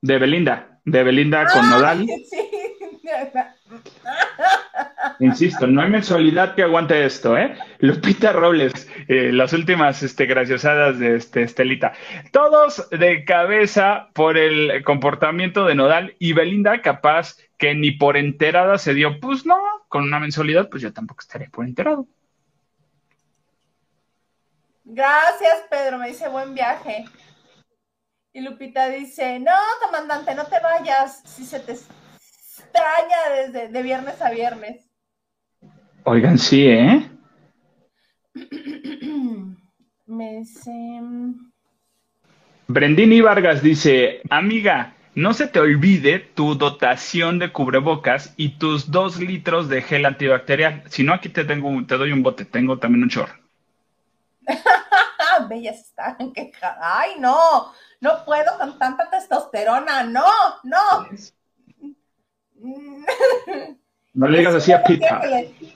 De 0.00 0.18
Belinda. 0.18 0.80
De 0.84 1.02
Belinda 1.02 1.46
con 1.46 1.64
Ay, 1.64 1.70
Nodal. 1.70 2.06
Sí. 2.30 2.50
Insisto, 5.18 5.66
no 5.66 5.82
hay 5.82 5.90
mensualidad 5.90 6.54
que 6.54 6.62
aguante 6.62 7.04
esto, 7.04 7.36
¿eh? 7.36 7.56
Lupita 7.80 8.32
Robles, 8.32 8.88
eh, 9.08 9.32
las 9.32 9.52
últimas 9.52 10.02
este, 10.02 10.26
graciosadas 10.26 10.98
de 10.98 11.16
este, 11.16 11.42
Estelita. 11.42 11.92
Todos 12.30 12.88
de 12.90 13.24
cabeza 13.24 14.08
por 14.14 14.38
el 14.38 14.82
comportamiento 14.84 15.64
de 15.66 15.74
Nodal 15.74 16.14
y 16.18 16.32
Belinda, 16.32 16.80
capaz 16.80 17.36
que 17.58 17.74
ni 17.74 17.90
por 17.92 18.16
enterada 18.16 18.78
se 18.78 18.94
dio. 18.94 19.20
Pues 19.20 19.44
no, 19.46 19.58
con 19.88 20.04
una 20.04 20.20
mensualidad, 20.20 20.68
pues 20.70 20.82
yo 20.82 20.92
tampoco 20.92 21.20
estaría 21.20 21.48
por 21.48 21.64
enterado. 21.64 22.06
Gracias, 24.84 25.64
Pedro, 25.70 25.98
me 25.98 26.08
dice 26.08 26.28
buen 26.28 26.54
viaje. 26.54 27.04
Y 28.32 28.40
Lupita 28.40 28.88
dice, 28.88 29.38
no, 29.38 29.52
comandante, 29.84 30.34
no 30.34 30.46
te 30.46 30.58
vayas, 30.60 31.22
si 31.24 31.44
se 31.44 31.60
te 31.60 31.72
extraña 31.72 33.28
desde 33.36 33.68
de 33.68 33.82
viernes 33.82 34.20
a 34.22 34.30
viernes. 34.30 34.88
Oigan, 36.04 36.38
sí, 36.38 36.66
¿eh? 36.66 37.08
Me 40.06 40.38
dice, 40.38 40.72
Brendini 42.66 43.20
Vargas 43.20 43.62
dice, 43.62 44.20
amiga, 44.30 44.94
no 45.14 45.32
se 45.34 45.46
te 45.46 45.60
olvide 45.60 46.18
tu 46.18 46.54
dotación 46.54 47.38
de 47.38 47.52
cubrebocas 47.52 48.32
y 48.36 48.58
tus 48.58 48.90
dos 48.90 49.20
litros 49.20 49.68
de 49.68 49.82
gel 49.82 50.06
antibacterial. 50.06 50.82
Si 50.88 51.02
no, 51.04 51.12
aquí 51.14 51.28
te 51.28 51.44
tengo, 51.44 51.68
un- 51.68 51.86
te 51.86 51.96
doy 51.96 52.12
un 52.12 52.22
bote, 52.22 52.44
tengo 52.44 52.78
también 52.78 53.04
un 53.04 53.10
chorro. 53.10 53.41
bellas 55.48 55.80
están 55.80 56.32
quejadas. 56.32 56.78
Ay, 56.80 57.12
no, 57.18 57.72
no 58.00 58.24
puedo 58.24 58.58
con 58.58 58.78
tanta 58.78 59.08
testosterona, 59.10 60.04
no, 60.04 60.26
no. 60.64 61.06
No 64.14 64.28
le 64.28 64.38
digas 64.38 64.54
así 64.54 64.72
a 64.72 64.82
¿Por 64.82 64.88
qué, 64.88 64.94
Pita. 64.98 65.20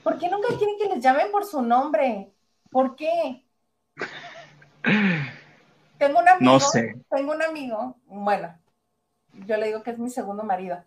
¿Por 0.02 0.18
qué 0.18 0.28
nunca 0.28 0.48
quieren 0.58 0.76
que 0.78 0.94
les 0.94 1.02
llamen 1.02 1.30
por 1.30 1.46
su 1.46 1.62
nombre? 1.62 2.30
¿Por 2.70 2.94
qué? 2.94 3.42
Tengo 5.96 6.18
un 6.20 6.28
amigo. 6.28 6.52
No 6.52 6.60
sé. 6.60 7.02
Tengo 7.10 7.32
un 7.32 7.42
amigo. 7.42 7.96
Bueno, 8.04 8.54
yo 9.32 9.56
le 9.56 9.68
digo 9.68 9.82
que 9.82 9.92
es 9.92 9.98
mi 9.98 10.10
segundo 10.10 10.42
marido, 10.42 10.84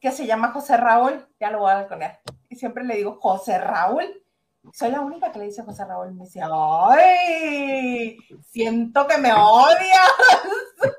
que 0.00 0.12
se 0.12 0.26
llama 0.26 0.52
José 0.52 0.76
Raúl, 0.76 1.26
ya 1.40 1.50
lo 1.50 1.60
voy 1.60 1.72
a 1.72 1.88
con 1.88 2.02
él. 2.02 2.12
Y 2.48 2.56
siempre 2.56 2.84
le 2.84 2.96
digo, 2.96 3.18
José 3.20 3.58
Raúl. 3.58 4.23
Soy 4.72 4.90
la 4.90 5.00
única 5.00 5.30
que 5.30 5.38
le 5.38 5.46
dice 5.46 5.62
José 5.62 5.84
Raúl. 5.84 6.14
Me 6.14 6.24
dice, 6.24 6.40
¡ay! 6.42 8.16
Siento 8.50 9.06
que 9.06 9.18
me 9.18 9.32
odias. 9.32 10.12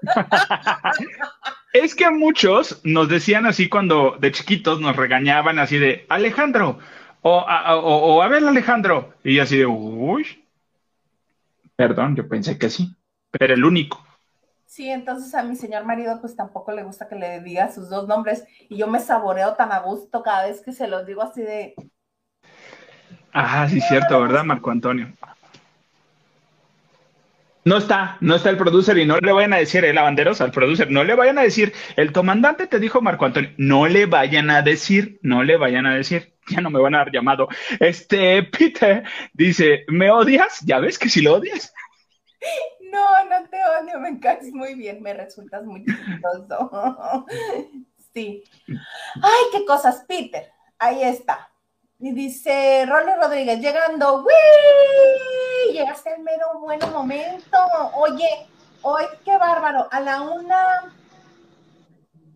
es 1.73 1.95
que 1.95 2.09
muchos 2.09 2.81
nos 2.83 3.09
decían 3.09 3.45
así 3.45 3.67
cuando 3.69 4.17
de 4.19 4.31
chiquitos 4.31 4.79
nos 4.79 4.95
regañaban 4.95 5.59
así 5.59 5.77
de, 5.77 6.05
Alejandro, 6.09 6.79
o 7.21 7.39
a, 7.39 7.75
o, 7.77 8.21
a 8.21 8.27
ver 8.27 8.43
Alejandro. 8.43 9.13
Y 9.23 9.39
así 9.39 9.57
de, 9.57 9.65
uy. 9.65 10.43
Perdón, 11.75 12.15
yo 12.15 12.27
pensé 12.29 12.57
que 12.57 12.69
sí, 12.69 12.95
pero 13.31 13.53
el 13.53 13.65
único. 13.65 14.05
Sí, 14.65 14.89
entonces 14.89 15.33
a 15.35 15.43
mi 15.43 15.55
señor 15.55 15.85
marido 15.85 16.19
pues 16.19 16.35
tampoco 16.35 16.71
le 16.71 16.83
gusta 16.83 17.07
que 17.07 17.15
le 17.15 17.39
diga 17.41 17.71
sus 17.71 17.89
dos 17.89 18.07
nombres 18.07 18.45
y 18.67 18.77
yo 18.77 18.87
me 18.87 18.99
saboreo 18.99 19.53
tan 19.53 19.71
a 19.71 19.79
gusto 19.79 20.21
cada 20.23 20.47
vez 20.47 20.61
que 20.61 20.73
se 20.73 20.87
los 20.87 21.05
digo 21.05 21.21
así 21.21 21.41
de... 21.41 21.75
Ah, 23.37 23.67
sí, 23.69 23.81
cierto, 23.81 24.21
¿verdad, 24.21 24.45
Marco 24.45 24.71
Antonio? 24.71 25.11
No 27.65 27.77
está, 27.77 28.17
no 28.21 28.35
está 28.35 28.49
el 28.49 28.55
producer 28.55 28.97
y 28.97 29.05
no 29.05 29.17
le 29.17 29.33
vayan 29.33 29.51
a 29.51 29.57
decir 29.57 29.83
el 29.83 29.95
lavanderos 29.95 30.39
al 30.39 30.51
producer, 30.51 30.89
no 30.89 31.03
le 31.03 31.15
vayan 31.15 31.37
a 31.37 31.41
decir, 31.41 31.73
el 31.97 32.13
comandante 32.13 32.67
te 32.67 32.79
dijo 32.79 33.01
Marco 33.01 33.25
Antonio, 33.25 33.51
no 33.57 33.87
le 33.87 34.05
vayan 34.05 34.49
a 34.51 34.61
decir, 34.61 35.19
no 35.21 35.43
le 35.43 35.57
vayan 35.57 35.85
a 35.85 35.95
decir, 35.95 36.33
ya 36.47 36.61
no 36.61 36.69
me 36.69 36.79
van 36.79 36.95
a 36.95 36.99
dar 36.99 37.11
llamado. 37.11 37.49
Este, 37.81 38.41
Peter 38.43 39.03
dice, 39.33 39.83
¿me 39.89 40.09
odias? 40.11 40.61
Ya 40.61 40.79
ves 40.79 40.97
que 40.97 41.09
si 41.09 41.21
lo 41.21 41.33
odias. 41.33 41.73
No, 42.89 43.25
no 43.25 43.49
te 43.49 43.57
odio, 43.57 43.99
me 43.99 44.17
caes 44.21 44.53
muy 44.53 44.75
bien, 44.75 45.01
me 45.01 45.13
resultas 45.13 45.65
muy 45.65 45.83
chistoso. 45.83 47.25
sí. 48.13 48.45
Ay, 48.69 49.43
qué 49.51 49.65
cosas, 49.65 50.05
Peter. 50.07 50.49
Ahí 50.79 51.03
está. 51.03 51.49
Y 51.97 52.11
dice 52.11 52.85
Rolly 52.85 53.13
Rodríguez, 53.15 53.59
llegando, 53.61 54.23
¡Wii! 54.23 55.73
Llegaste 55.73 56.09
al 56.09 56.21
mero 56.23 56.59
buen 56.59 56.79
momento. 56.91 57.57
Oye, 57.93 58.47
hoy 58.81 59.05
qué 59.23 59.37
bárbaro. 59.37 59.87
A 59.91 60.01
la 60.01 60.21
una, 60.21 60.93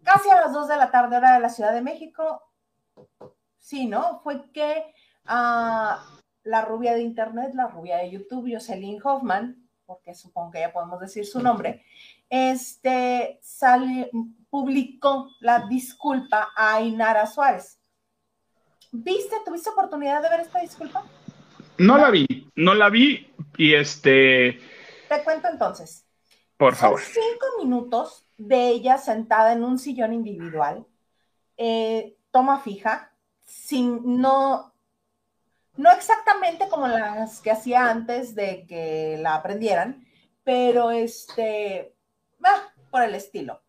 casi 0.04 0.30
a 0.30 0.42
las 0.42 0.54
dos 0.54 0.70
de 0.70 0.78
la 0.78 0.92
tarde, 0.92 1.18
hora 1.18 1.34
de 1.34 1.42
la 1.42 1.50
Ciudad 1.50 1.74
de 1.74 1.82
México. 1.82 2.42
Sí, 3.58 3.86
¿no? 3.86 4.22
Fue 4.22 4.50
que 4.52 4.94
ah, 5.26 6.06
la 6.44 6.62
rubia 6.62 6.94
de 6.94 7.02
Internet, 7.02 7.54
la 7.54 7.68
rubia 7.68 7.98
de 7.98 8.12
YouTube, 8.12 8.52
Jocelyn 8.52 9.02
Hoffman, 9.04 9.70
porque 9.86 10.16
supongo 10.16 10.52
que 10.52 10.62
ya 10.62 10.72
podemos 10.72 11.00
decir 11.02 11.26
su 11.26 11.42
nombre, 11.42 11.84
este, 12.30 13.40
sale, 13.42 14.10
publicó 14.50 15.30
la 15.42 15.66
disculpa 15.68 16.50
a 16.56 16.80
Inara 16.82 17.26
Suárez. 17.26 17.79
¿Viste, 18.92 19.36
tuviste 19.46 19.70
oportunidad 19.70 20.22
de 20.22 20.30
ver 20.30 20.40
esta 20.42 20.60
disculpa? 20.60 21.04
No 21.78 21.98
la 21.98 22.10
vi, 22.10 22.26
no 22.56 22.74
la 22.74 22.90
vi 22.90 23.32
y 23.58 23.74
este... 23.74 24.60
Te 25.08 25.24
cuento 25.24 25.48
entonces. 25.48 26.06
Por 26.58 26.76
favor. 26.76 27.00
cinco 27.00 27.46
minutos 27.64 28.26
de 28.38 28.68
ella 28.68 28.98
sentada 28.98 29.54
en 29.54 29.64
un 29.64 29.80
sillón 29.80 30.14
individual, 30.14 30.86
eh, 31.56 32.18
toma 32.32 32.60
fija, 32.60 33.14
sin, 33.46 34.20
no, 34.20 34.74
no 35.78 35.92
exactamente 35.92 36.68
como 36.68 36.88
las 36.88 37.42
que 37.42 37.52
hacía 37.52 37.90
antes 37.90 38.36
de 38.36 38.66
que 38.68 39.18
la 39.22 39.36
aprendieran, 39.36 40.06
pero 40.44 40.92
este, 40.92 41.96
ah, 42.44 42.74
por 42.92 43.04
el 43.04 43.16
estilo. 43.16 43.62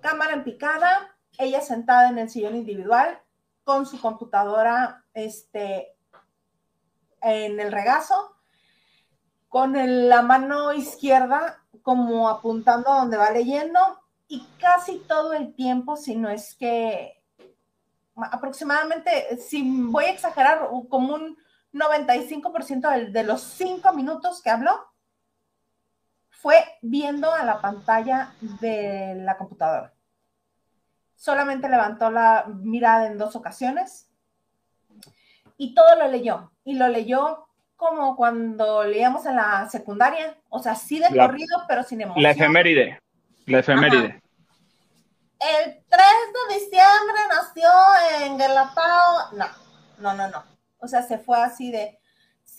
Cámara 0.00 0.34
en 0.34 0.44
picada, 0.44 1.16
ella 1.38 1.60
sentada 1.60 2.10
en 2.10 2.18
el 2.18 2.28
sillón 2.28 2.56
individual 2.56 3.20
con 3.70 3.86
su 3.86 4.00
computadora 4.00 5.04
este, 5.14 5.94
en 7.22 7.60
el 7.60 7.70
regazo, 7.70 8.34
con 9.48 9.74
la 10.08 10.22
mano 10.22 10.72
izquierda 10.72 11.62
como 11.82 12.28
apuntando 12.28 12.90
a 12.90 12.98
donde 12.98 13.16
va 13.16 13.30
leyendo 13.30 13.78
y 14.26 14.44
casi 14.58 14.98
todo 15.06 15.34
el 15.34 15.54
tiempo, 15.54 15.96
si 15.96 16.16
no 16.16 16.30
es 16.30 16.56
que 16.56 17.22
aproximadamente, 18.16 19.36
si 19.36 19.62
voy 19.84 20.06
a 20.06 20.10
exagerar, 20.10 20.68
como 20.88 21.14
un 21.14 21.38
95% 21.72 22.90
de, 22.90 23.12
de 23.12 23.22
los 23.22 23.40
cinco 23.40 23.92
minutos 23.92 24.42
que 24.42 24.50
habló 24.50 24.72
fue 26.28 26.56
viendo 26.82 27.32
a 27.32 27.44
la 27.44 27.60
pantalla 27.60 28.34
de 28.40 29.14
la 29.14 29.38
computadora. 29.38 29.94
Solamente 31.20 31.68
levantó 31.68 32.10
la 32.10 32.46
mirada 32.48 33.06
en 33.06 33.18
dos 33.18 33.36
ocasiones 33.36 34.08
y 35.58 35.74
todo 35.74 35.96
lo 35.96 36.08
leyó. 36.08 36.50
Y 36.64 36.78
lo 36.78 36.88
leyó 36.88 37.46
como 37.76 38.16
cuando 38.16 38.84
leíamos 38.84 39.26
en 39.26 39.36
la 39.36 39.68
secundaria, 39.68 40.34
o 40.48 40.62
sea, 40.62 40.74
sí 40.74 40.98
de 40.98 41.14
corrido, 41.14 41.58
pero 41.68 41.82
sin 41.82 42.00
emoción. 42.00 42.22
La 42.22 42.30
efeméride, 42.30 42.98
la 43.44 43.58
efeméride. 43.58 44.22
El 45.38 45.84
3 45.90 46.00
de 46.48 46.54
diciembre 46.54 47.20
nació 47.28 47.68
en 48.22 48.38
Guelatao. 48.38 49.32
No, 49.32 49.46
no, 49.98 50.14
no, 50.14 50.28
no. 50.30 50.42
O 50.78 50.88
sea, 50.88 51.02
se 51.02 51.18
fue 51.18 51.36
así 51.42 51.70
de, 51.70 51.98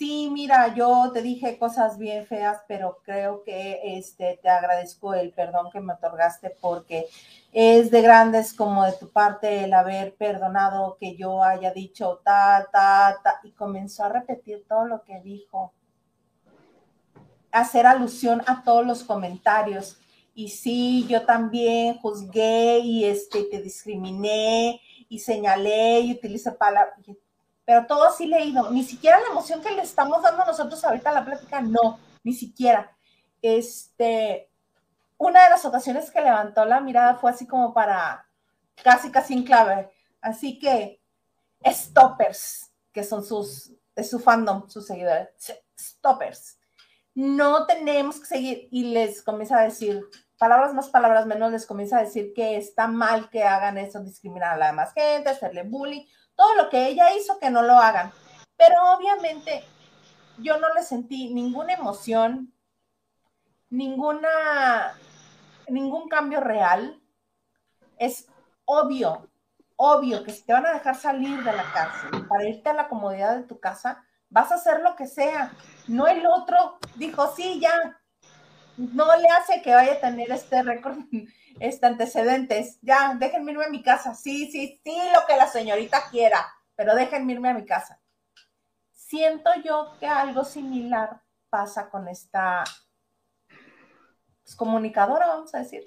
sí, 0.02 0.32
mira, 0.32 0.74
yo 0.74 1.12
te 1.14 1.22
dije 1.22 1.60
cosas 1.60 2.00
bien 2.00 2.26
feas, 2.26 2.64
pero 2.68 3.02
creo 3.04 3.44
que 3.44 4.00
este, 4.00 4.40
te 4.42 4.50
agradezco 4.50 5.14
el 5.14 5.32
perdón 5.32 5.70
que 5.72 5.80
me 5.80 5.94
otorgaste 5.94 6.58
porque 6.60 7.06
es 7.52 7.92
de 7.92 8.02
grandes 8.02 8.52
como 8.52 8.84
de 8.84 8.94
tu 8.94 9.12
parte 9.12 9.64
el 9.64 9.74
haber 9.74 10.16
perdonado 10.16 10.98
que 11.00 11.16
yo 11.16 11.44
haya 11.44 11.72
dicho 11.72 12.20
ta, 12.26 12.68
ta, 12.72 13.20
ta, 13.24 13.42
y 13.44 13.52
comenzó 13.52 14.06
a 14.06 14.10
repetir 14.10 14.66
todo 14.68 14.88
lo 14.88 15.04
que 15.04 15.22
dijo, 15.22 15.72
hacer 17.52 17.86
alusión 17.86 18.42
a 18.48 18.64
todos 18.64 18.84
los 18.84 19.04
comentarios. 19.04 20.00
Y 20.34 20.50
sí, 20.50 21.06
yo 21.10 21.28
también 21.28 22.00
juzgué 22.00 22.80
y 22.80 23.06
este, 23.06 23.44
te 23.44 23.62
discriminé 23.62 24.82
y 25.10 25.20
señalé 25.20 26.00
y 26.00 26.14
utilicé 26.14 26.54
palabras, 26.54 26.96
pero 27.72 27.88
todo 27.88 28.04
así 28.04 28.26
leído, 28.26 28.70
ni 28.70 28.84
siquiera 28.84 29.22
la 29.22 29.28
emoción 29.28 29.62
que 29.62 29.72
le 29.72 29.82
estamos 29.82 30.22
dando 30.22 30.44
nosotros 30.44 30.84
ahorita 30.84 31.10
a 31.10 31.14
la 31.14 31.24
plática, 31.24 31.62
no, 31.62 32.02
ni 32.22 32.34
siquiera. 32.34 32.92
Este, 33.42 34.52
una 35.18 35.46
de 35.46 35.52
las 35.52 35.64
ocasiones 35.64 36.12
que 36.12 36.20
levantó 36.20 36.66
la 36.66 36.82
mirada 36.82 37.16
fue 37.16 37.32
así 37.32 37.48
como 37.48 37.74
para 37.74 38.28
casi, 38.84 39.10
casi 39.10 39.36
en 39.36 39.44
clave. 39.44 39.90
Así 40.20 40.60
que, 40.60 41.02
stoppers, 41.66 42.74
que 42.92 43.06
son 43.06 43.24
sus, 43.24 43.72
de 43.96 44.04
su 44.04 44.20
fandom, 44.20 44.68
sus 44.68 44.86
seguidores, 44.86 45.30
stoppers 45.80 46.58
no 47.14 47.66
tenemos 47.66 48.20
que 48.20 48.26
seguir 48.26 48.68
y 48.72 48.86
les 48.86 49.22
comienza 49.22 49.60
a 49.60 49.64
decir 49.64 50.02
palabras 50.38 50.74
más, 50.74 50.90
palabras 50.90 51.26
menos, 51.26 51.52
les 51.52 51.66
comienza 51.66 52.00
a 52.00 52.04
decir 52.04 52.34
que 52.34 52.58
está 52.58 52.88
mal 52.88 53.30
que 53.30 53.44
hagan 53.44 53.78
eso, 53.78 54.02
discriminar 54.02 54.54
a 54.54 54.58
la 54.58 54.68
demás 54.68 54.94
gente, 54.94 55.30
hacerle 55.30 55.64
bullying, 55.64 56.06
todo 56.42 56.56
lo 56.56 56.70
que 56.70 56.88
ella 56.88 57.16
hizo 57.16 57.38
que 57.38 57.52
no 57.52 57.62
lo 57.62 57.78
hagan. 57.78 58.12
Pero 58.58 58.76
obviamente 58.96 59.64
yo 60.40 60.58
no 60.58 60.74
le 60.74 60.82
sentí 60.82 61.32
ninguna 61.32 61.74
emoción, 61.74 62.52
ninguna, 63.70 64.98
ningún 65.68 66.10
cambio 66.10 66.40
real. 66.40 67.00
Es 68.00 68.28
obvio, 68.66 69.30
obvio 69.76 70.24
que 70.24 70.32
si 70.32 70.42
te 70.42 70.54
van 70.54 70.66
a 70.66 70.74
dejar 70.74 70.96
salir 70.96 71.44
de 71.44 71.54
la 71.54 71.72
cárcel 71.74 72.28
para 72.28 72.50
irte 72.50 72.70
a 72.72 72.74
la 72.74 72.90
comodidad 72.90 73.38
de 73.38 73.44
tu 73.44 73.60
casa, 73.60 74.04
vas 74.30 74.52
a 74.52 74.56
hacer 74.56 74.82
lo 74.82 74.96
que 74.96 75.06
sea. 75.06 75.52
No 75.88 76.08
el 76.08 76.26
otro 76.26 76.80
dijo, 76.96 77.36
sí, 77.36 77.60
ya, 77.60 78.01
no 78.78 79.16
le 79.18 79.28
hace 79.30 79.62
que 79.62 79.74
vaya 79.74 79.94
a 79.94 80.00
tener 80.00 80.32
este 80.32 80.64
récord, 80.64 80.98
este 81.60 81.86
antecedentes. 81.86 82.80
Ya, 82.82 83.16
déjenme 83.20 83.52
irme 83.52 83.66
a 83.66 83.70
mi 83.70 83.84
casa. 83.84 84.14
Sí, 84.14 84.50
sí, 84.52 84.80
sí, 84.84 84.98
lo 85.14 85.26
que 85.28 85.38
la 85.38 85.48
señorita 85.48 86.10
quiera, 86.10 86.46
pero 86.76 86.96
déjenme 86.96 87.34
irme 87.34 87.50
a 87.50 87.54
mi 87.54 87.66
casa. 87.66 88.00
Siento 88.92 89.50
yo 89.64 89.94
que 90.00 90.08
algo 90.08 90.44
similar 90.44 91.22
pasa 91.50 91.90
con 91.90 92.08
esta 92.08 92.64
pues, 94.44 94.56
comunicadora, 94.56 95.28
vamos 95.28 95.54
a 95.54 95.60
decir. 95.60 95.84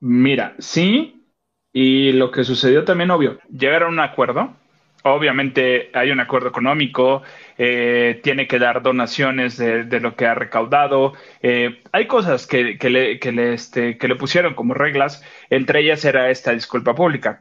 Mira, 0.00 0.54
sí, 0.58 1.26
y 1.72 2.12
lo 2.12 2.30
que 2.30 2.44
sucedió 2.44 2.84
también, 2.84 3.10
obvio, 3.10 3.38
llegar 3.50 3.82
a 3.82 3.88
un 3.88 4.00
acuerdo 4.00 4.54
obviamente 5.02 5.90
hay 5.94 6.10
un 6.10 6.20
acuerdo 6.20 6.48
económico, 6.48 7.22
eh, 7.56 8.20
tiene 8.22 8.46
que 8.46 8.58
dar 8.58 8.82
donaciones 8.82 9.56
de, 9.56 10.00
lo 10.00 10.14
que 10.16 10.26
ha 10.26 10.34
recaudado. 10.34 11.14
Eh, 11.42 11.80
hay 11.92 12.06
cosas 12.06 12.46
que, 12.46 12.76
le, 12.80 13.18
que, 13.18 13.52
este, 13.52 13.98
que 13.98 14.08
le 14.08 14.16
pusieron 14.16 14.54
como 14.54 14.74
reglas, 14.74 15.22
entre 15.50 15.80
ellas 15.80 16.04
era 16.04 16.30
esta 16.30 16.52
disculpa 16.52 16.94
pública. 16.94 17.40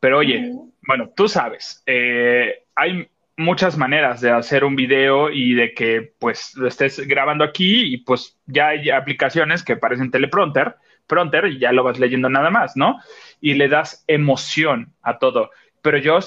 Pero 0.00 0.18
oye, 0.18 0.52
bueno, 0.86 1.10
tú 1.14 1.28
sabes, 1.28 1.82
eh, 1.86 2.64
hay 2.74 3.08
muchas 3.36 3.76
maneras 3.76 4.20
de 4.20 4.30
hacer 4.30 4.64
un 4.64 4.76
video 4.76 5.30
y 5.30 5.54
de 5.54 5.72
que 5.74 6.12
pues 6.18 6.54
lo 6.56 6.68
estés 6.68 7.06
grabando 7.06 7.44
aquí 7.44 7.94
y 7.94 7.98
pues 7.98 8.38
ya 8.46 8.68
hay 8.68 8.90
aplicaciones 8.90 9.62
que 9.62 9.76
parecen 9.76 10.10
teleprompter 10.10 10.76
teleprompter 11.10 11.46
y 11.46 11.58
ya 11.58 11.72
lo 11.72 11.82
vas 11.82 11.98
leyendo 11.98 12.28
nada 12.28 12.50
más, 12.50 12.76
¿no? 12.76 12.98
Y 13.40 13.54
le 13.54 13.68
das 13.68 14.04
emoción 14.06 14.94
a 15.02 15.18
todo. 15.18 15.50
Pero 15.82 15.98
yo 15.98 16.18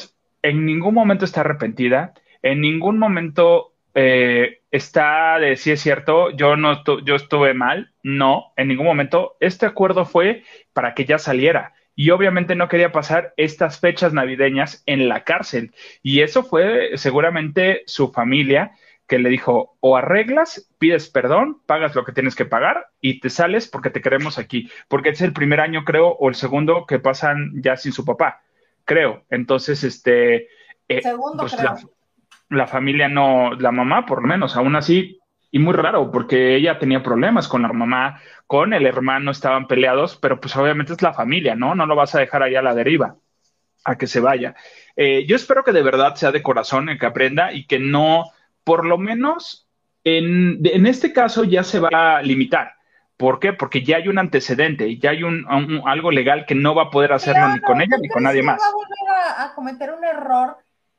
en 0.44 0.66
ningún 0.66 0.94
momento 0.94 1.26
está 1.26 1.42
arrepentida, 1.42 2.14
en 2.44 2.62
ningún 2.62 3.00
momento 3.00 3.74
eh, 3.96 4.62
está 4.70 5.40
de 5.40 5.56
si 5.56 5.72
es 5.72 5.82
cierto, 5.82 6.30
yo 6.32 6.56
no 6.56 6.84
yo 7.04 7.16
estuve 7.16 7.54
mal, 7.54 7.92
no, 8.04 8.54
en 8.58 8.68
ningún 8.68 8.86
momento. 8.86 9.36
Este 9.40 9.66
acuerdo 9.66 10.06
fue 10.06 10.44
para 10.74 10.94
que 10.94 11.06
ya 11.06 11.18
saliera 11.18 11.74
y 11.96 12.10
obviamente 12.10 12.56
no 12.56 12.68
quería 12.68 12.92
pasar 12.92 13.34
estas 13.38 13.80
fechas 13.80 14.14
navideñas 14.14 14.84
en 14.86 15.08
la 15.08 15.24
cárcel. 15.24 15.74
Y 16.02 16.22
eso 16.22 16.44
fue 16.44 16.92
seguramente 16.98 17.84
su 17.86 18.12
familia 18.12 18.72
que 19.08 19.20
le 19.20 19.30
dijo, 19.30 19.78
o 19.80 19.98
arreglas, 19.98 20.70
pides 20.80 21.10
perdón, 21.10 21.62
pagas 21.66 21.94
lo 21.94 22.06
que 22.06 22.14
tienes 22.14 22.36
que 22.36 22.46
pagar 22.46 22.88
y 23.02 23.20
te 23.20 23.30
sales 23.30 23.68
porque 23.68 23.90
te 23.90 24.02
queremos 24.02 24.40
aquí. 24.40 24.70
Porque 24.88 25.10
es 25.10 25.22
el 25.22 25.34
primer 25.34 25.60
año, 25.60 25.84
creo, 25.84 26.10
o 26.10 26.30
el 26.30 26.36
segundo 26.36 26.86
que 26.88 27.00
pasan 27.00 27.62
ya 27.62 27.76
sin 27.78 27.92
su 27.92 28.06
papá, 28.06 28.42
creo. 28.86 29.24
Entonces, 29.30 29.84
este... 29.84 30.48
Eh, 30.88 31.02
segundo, 31.02 31.44
pues 31.44 31.62
La, 31.62 31.78
la 32.50 32.68
familia 32.68 33.08
no, 33.08 33.54
la 33.54 33.72
mamá 33.72 34.06
por 34.06 34.22
lo 34.22 34.28
menos, 34.28 34.56
aún 34.56 34.76
así 34.76 35.20
y 35.54 35.60
muy 35.60 35.74
raro 35.74 36.10
porque 36.10 36.56
ella 36.56 36.80
tenía 36.80 37.04
problemas 37.04 37.48
con 37.48 37.62
la 37.62 37.72
mamá, 37.72 38.20
con 38.48 38.74
el 38.74 38.88
hermano, 38.88 39.30
estaban 39.30 39.68
peleados, 39.68 40.18
pero 40.18 40.40
pues 40.40 40.56
obviamente 40.56 40.94
es 40.94 41.02
la 41.04 41.14
familia, 41.14 41.56
¿no? 41.56 41.76
No 41.76 41.86
lo 41.86 41.96
vas 41.96 42.16
a 42.16 42.20
dejar 42.20 42.42
ahí 42.42 42.56
a 42.56 42.64
la 42.64 42.74
deriva, 42.74 43.18
a 43.86 43.96
que 43.96 44.08
se 44.08 44.20
vaya. 44.20 44.56
Eh, 44.96 45.28
yo 45.28 45.36
espero 45.36 45.64
que 45.64 45.72
de 45.72 45.84
verdad 45.84 46.16
sea 46.16 46.32
de 46.32 46.42
corazón, 46.42 46.90
el 46.90 46.98
que 46.98 47.06
aprenda 47.06 47.54
y 47.54 47.68
que 47.68 47.78
no, 47.78 48.32
por 48.64 48.84
lo 48.84 48.98
menos 48.98 49.68
en, 50.04 50.60
en 50.64 50.88
este 50.88 51.14
caso 51.14 51.44
ya 51.44 51.64
se 51.64 51.80
va 51.80 52.18
a 52.18 52.22
limitar. 52.24 52.74
¿Por 53.18 53.40
qué? 53.40 53.54
Porque 53.54 53.84
ya 53.84 53.98
hay 53.98 54.08
un 54.08 54.20
antecedente, 54.20 54.98
ya 54.98 55.12
hay 55.12 55.24
un, 55.24 55.46
algo 55.86 56.12
legal 56.12 56.46
que 56.46 56.56
no 56.56 56.76
va 56.76 56.84
a 56.84 56.90
poder 56.90 57.14
hacerlo 57.14 57.50
ni 57.50 57.62
con 57.62 57.82
ella 57.82 57.98
ni 58.00 58.10
con 58.10 58.24
nadie 58.24 58.44
más. 58.44 58.60
Va 58.60 58.68
a 58.68 58.74
volver 58.74 59.38
a, 59.38 59.44
a 59.44 59.56
cometer 59.56 59.94
un 59.94 60.04
error, 60.04 60.58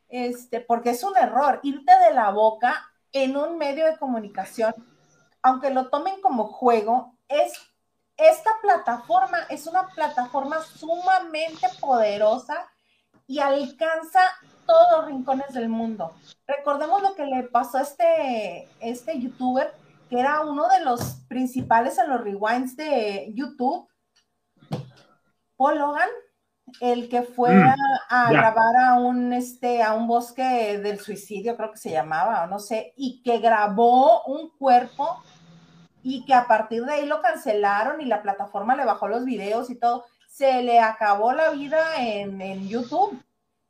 este, 0.09 0.61
porque 0.61 0.91
es 0.91 1.03
un 1.03 1.17
error, 1.17 1.61
irte 1.63 1.93
de 2.09 2.15
la 2.15 2.31
boca 2.31 2.91
en 3.13 3.37
un 3.37 3.59
medio 3.59 3.85
de 3.85 3.99
comunicación, 3.99 4.75
aunque 5.43 5.71
lo 5.71 5.89
tomen 5.89 6.21
como 6.21 6.47
juego, 6.47 7.17
es 7.29 7.53
esta 8.17 8.51
plataforma 8.63 9.39
es 9.51 9.67
una 9.67 9.89
plataforma 9.89 10.61
sumamente 10.61 11.67
poderosa 11.81 12.69
y 13.27 13.41
alcanza 13.41 14.21
todos 14.67 14.87
los 14.93 15.07
rincones 15.07 15.53
del 15.53 15.69
mundo. 15.69 16.15
Recordemos 16.47 17.03
lo 17.03 17.15
que 17.15 17.27
le 17.27 17.43
pasó 17.45 17.79
a 17.79 17.83
este, 17.83 18.69
este 18.81 19.19
youtuber, 19.19 19.75
que 20.09 20.21
era 20.21 20.43
uno 20.43 20.69
de 20.69 20.81
los 20.85 21.24
principales 21.35 21.99
en 21.99 22.11
los 22.11 22.21
rewinds 22.21 22.77
de 22.77 23.33
YouTube, 23.35 23.89
Paul 25.57 25.79
Logan, 25.79 26.09
el 26.81 27.09
que 27.09 27.23
fue 27.23 27.53
mm, 27.53 27.75
a, 28.09 28.31
grabar 28.31 28.77
a 28.77 28.95
un, 29.01 29.33
este, 29.33 29.83
a 29.83 29.95
un 29.95 30.07
bosque 30.07 30.79
del 30.79 31.01
suicidio, 31.01 31.57
creo 31.57 31.73
que 31.73 31.79
se 31.79 31.91
llamaba, 31.91 32.45
o 32.45 32.47
no 32.47 32.61
sé, 32.61 32.95
y 32.97 33.21
que 33.23 33.39
grabó 33.39 34.23
un 34.27 34.49
cuerpo 34.51 35.21
y 36.05 36.25
que 36.25 36.35
a 36.35 36.47
partir 36.47 36.85
de 36.85 36.93
ahí 36.93 37.07
lo 37.07 37.21
cancelaron 37.21 38.01
y 38.01 38.05
la 38.05 38.23
plataforma 38.23 38.77
le 38.77 38.85
bajó 38.85 39.09
los 39.09 39.25
videos 39.25 39.71
y 39.71 39.75
todo. 39.75 40.05
Se 40.29 40.63
le 40.63 40.79
acabó 40.79 41.33
la 41.33 41.51
vida 41.51 41.97
en, 41.99 42.69
YouTube 42.69 43.21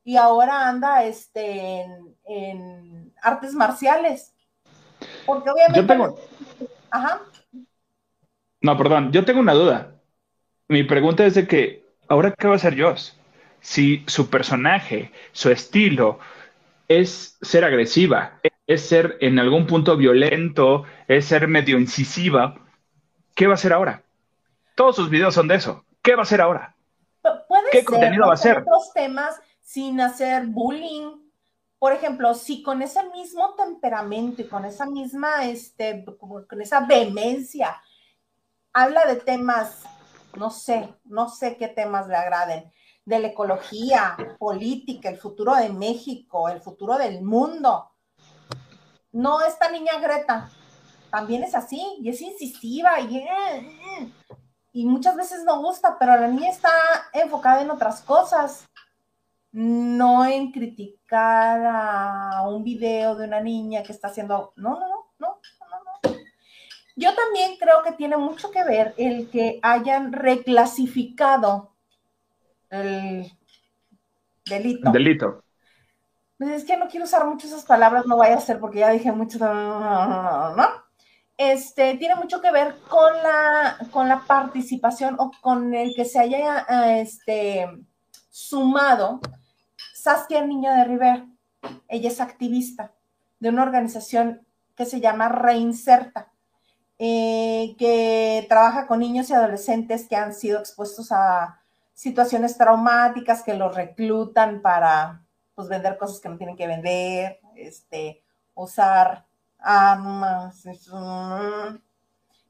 y 0.04 0.16
ahora 0.16 0.68
anda 0.68 1.04
este, 1.04 1.86
en, 2.24 3.14
artes 3.22 3.54
marciales. 3.54 4.34
Porque 5.24 5.48
obviamente... 5.48 5.80
Yo 5.80 5.86
tengo... 5.86 6.18
Ajá. 6.90 7.22
No, 8.64 8.78
perdón, 8.78 9.12
yo 9.12 9.26
tengo 9.26 9.40
una 9.40 9.52
duda. 9.52 10.00
Mi 10.68 10.84
pregunta 10.84 11.26
es 11.26 11.34
de 11.34 11.46
que 11.46 11.84
ahora 12.08 12.32
qué 12.32 12.46
va 12.46 12.54
a 12.54 12.56
hacer 12.56 12.80
Joss? 12.80 13.14
Si 13.60 14.02
su 14.06 14.30
personaje, 14.30 15.12
su 15.32 15.50
estilo 15.50 16.18
es 16.88 17.36
ser 17.42 17.66
agresiva, 17.66 18.40
es 18.66 18.80
ser 18.80 19.18
en 19.20 19.38
algún 19.38 19.66
punto 19.66 19.98
violento, 19.98 20.84
es 21.08 21.26
ser 21.26 21.46
medio 21.46 21.78
incisiva, 21.78 22.54
¿qué 23.34 23.46
va 23.46 23.52
a 23.52 23.56
hacer 23.56 23.74
ahora? 23.74 24.02
Todos 24.74 24.96
sus 24.96 25.10
videos 25.10 25.34
son 25.34 25.46
de 25.46 25.56
eso. 25.56 25.84
¿Qué 26.00 26.14
va 26.14 26.20
a 26.20 26.22
hacer 26.22 26.40
ahora? 26.40 26.74
¿Qué 27.70 27.84
contenido 27.84 28.24
va 28.24 28.30
a 28.30 28.34
hacer? 28.34 28.60
Otros 28.60 28.94
temas 28.94 29.38
sin 29.60 30.00
hacer 30.00 30.46
bullying. 30.46 31.10
Por 31.78 31.92
ejemplo, 31.92 32.32
si 32.32 32.62
con 32.62 32.80
ese 32.80 33.02
mismo 33.10 33.56
temperamento 33.56 34.40
y 34.40 34.46
con 34.46 34.64
esa 34.64 34.86
misma, 34.86 35.44
este, 35.44 36.02
con 36.18 36.62
esa 36.62 36.86
vehemencia, 36.86 37.78
habla 38.74 39.06
de 39.06 39.16
temas 39.16 39.84
no 40.36 40.50
sé, 40.50 40.94
no 41.04 41.28
sé 41.28 41.56
qué 41.56 41.68
temas 41.68 42.08
le 42.08 42.16
agraden, 42.16 42.72
de 43.04 43.18
la 43.18 43.28
ecología, 43.28 44.16
política, 44.38 45.08
el 45.08 45.18
futuro 45.18 45.54
de 45.54 45.68
México, 45.68 46.48
el 46.48 46.60
futuro 46.60 46.96
del 46.96 47.22
mundo. 47.22 47.90
No, 49.12 49.42
esta 49.42 49.70
niña 49.70 49.98
Greta 50.00 50.50
también 51.10 51.44
es 51.44 51.54
así 51.54 51.80
y 52.00 52.08
es 52.08 52.20
incisiva 52.20 53.00
y, 53.00 53.18
eh, 53.18 54.12
y 54.72 54.86
muchas 54.86 55.16
veces 55.16 55.44
no 55.44 55.60
gusta, 55.60 55.96
pero 55.98 56.16
la 56.16 56.28
niña 56.28 56.50
está 56.50 56.72
enfocada 57.12 57.62
en 57.62 57.70
otras 57.70 58.00
cosas, 58.02 58.66
no 59.52 60.24
en 60.24 60.50
criticar 60.50 61.64
a 61.64 62.48
un 62.48 62.64
video 62.64 63.14
de 63.14 63.26
una 63.26 63.40
niña 63.40 63.84
que 63.84 63.92
está 63.92 64.08
haciendo, 64.08 64.52
no, 64.56 64.80
no, 64.80 64.93
yo 66.96 67.14
también 67.14 67.56
creo 67.58 67.82
que 67.82 67.92
tiene 67.92 68.16
mucho 68.16 68.50
que 68.50 68.64
ver 68.64 68.94
el 68.96 69.28
que 69.30 69.58
hayan 69.62 70.12
reclasificado 70.12 71.72
el 72.70 73.32
delito. 74.46 74.90
Delito. 74.90 75.44
Pues 76.38 76.50
es 76.50 76.64
que 76.64 76.76
no 76.76 76.88
quiero 76.88 77.04
usar 77.04 77.26
mucho 77.26 77.46
esas 77.46 77.64
palabras, 77.64 78.06
no 78.06 78.16
vaya 78.16 78.36
a 78.36 78.40
ser 78.40 78.58
porque 78.58 78.80
ya 78.80 78.90
dije 78.90 79.10
mucho, 79.12 79.38
¿no? 79.38 80.84
Este, 81.36 81.96
tiene 81.96 82.14
mucho 82.14 82.40
que 82.40 82.52
ver 82.52 82.76
con 82.88 83.12
la, 83.22 83.76
con 83.90 84.08
la 84.08 84.24
participación 84.24 85.16
o 85.18 85.32
con 85.40 85.74
el 85.74 85.94
que 85.94 86.04
se 86.04 86.20
haya 86.20 86.66
este, 86.98 87.66
sumado 88.30 89.20
Saskia 89.94 90.44
Niña 90.44 90.76
de 90.76 90.84
River. 90.84 91.24
Ella 91.88 92.08
es 92.08 92.20
activista 92.20 92.92
de 93.40 93.48
una 93.48 93.62
organización 93.62 94.46
que 94.76 94.86
se 94.86 95.00
llama 95.00 95.28
Reinserta 95.28 96.33
eh, 96.98 97.74
que 97.78 98.46
trabaja 98.48 98.86
con 98.86 99.00
niños 99.00 99.28
y 99.28 99.34
adolescentes 99.34 100.08
que 100.08 100.16
han 100.16 100.32
sido 100.32 100.60
expuestos 100.60 101.10
a 101.10 101.60
situaciones 101.92 102.56
traumáticas, 102.56 103.42
que 103.42 103.54
los 103.54 103.74
reclutan 103.74 104.62
para 104.62 105.24
pues, 105.54 105.68
vender 105.68 105.98
cosas 105.98 106.20
que 106.20 106.28
no 106.28 106.36
tienen 106.36 106.56
que 106.56 106.66
vender, 106.66 107.40
este, 107.56 108.22
usar 108.54 109.26
armas. 109.58 110.64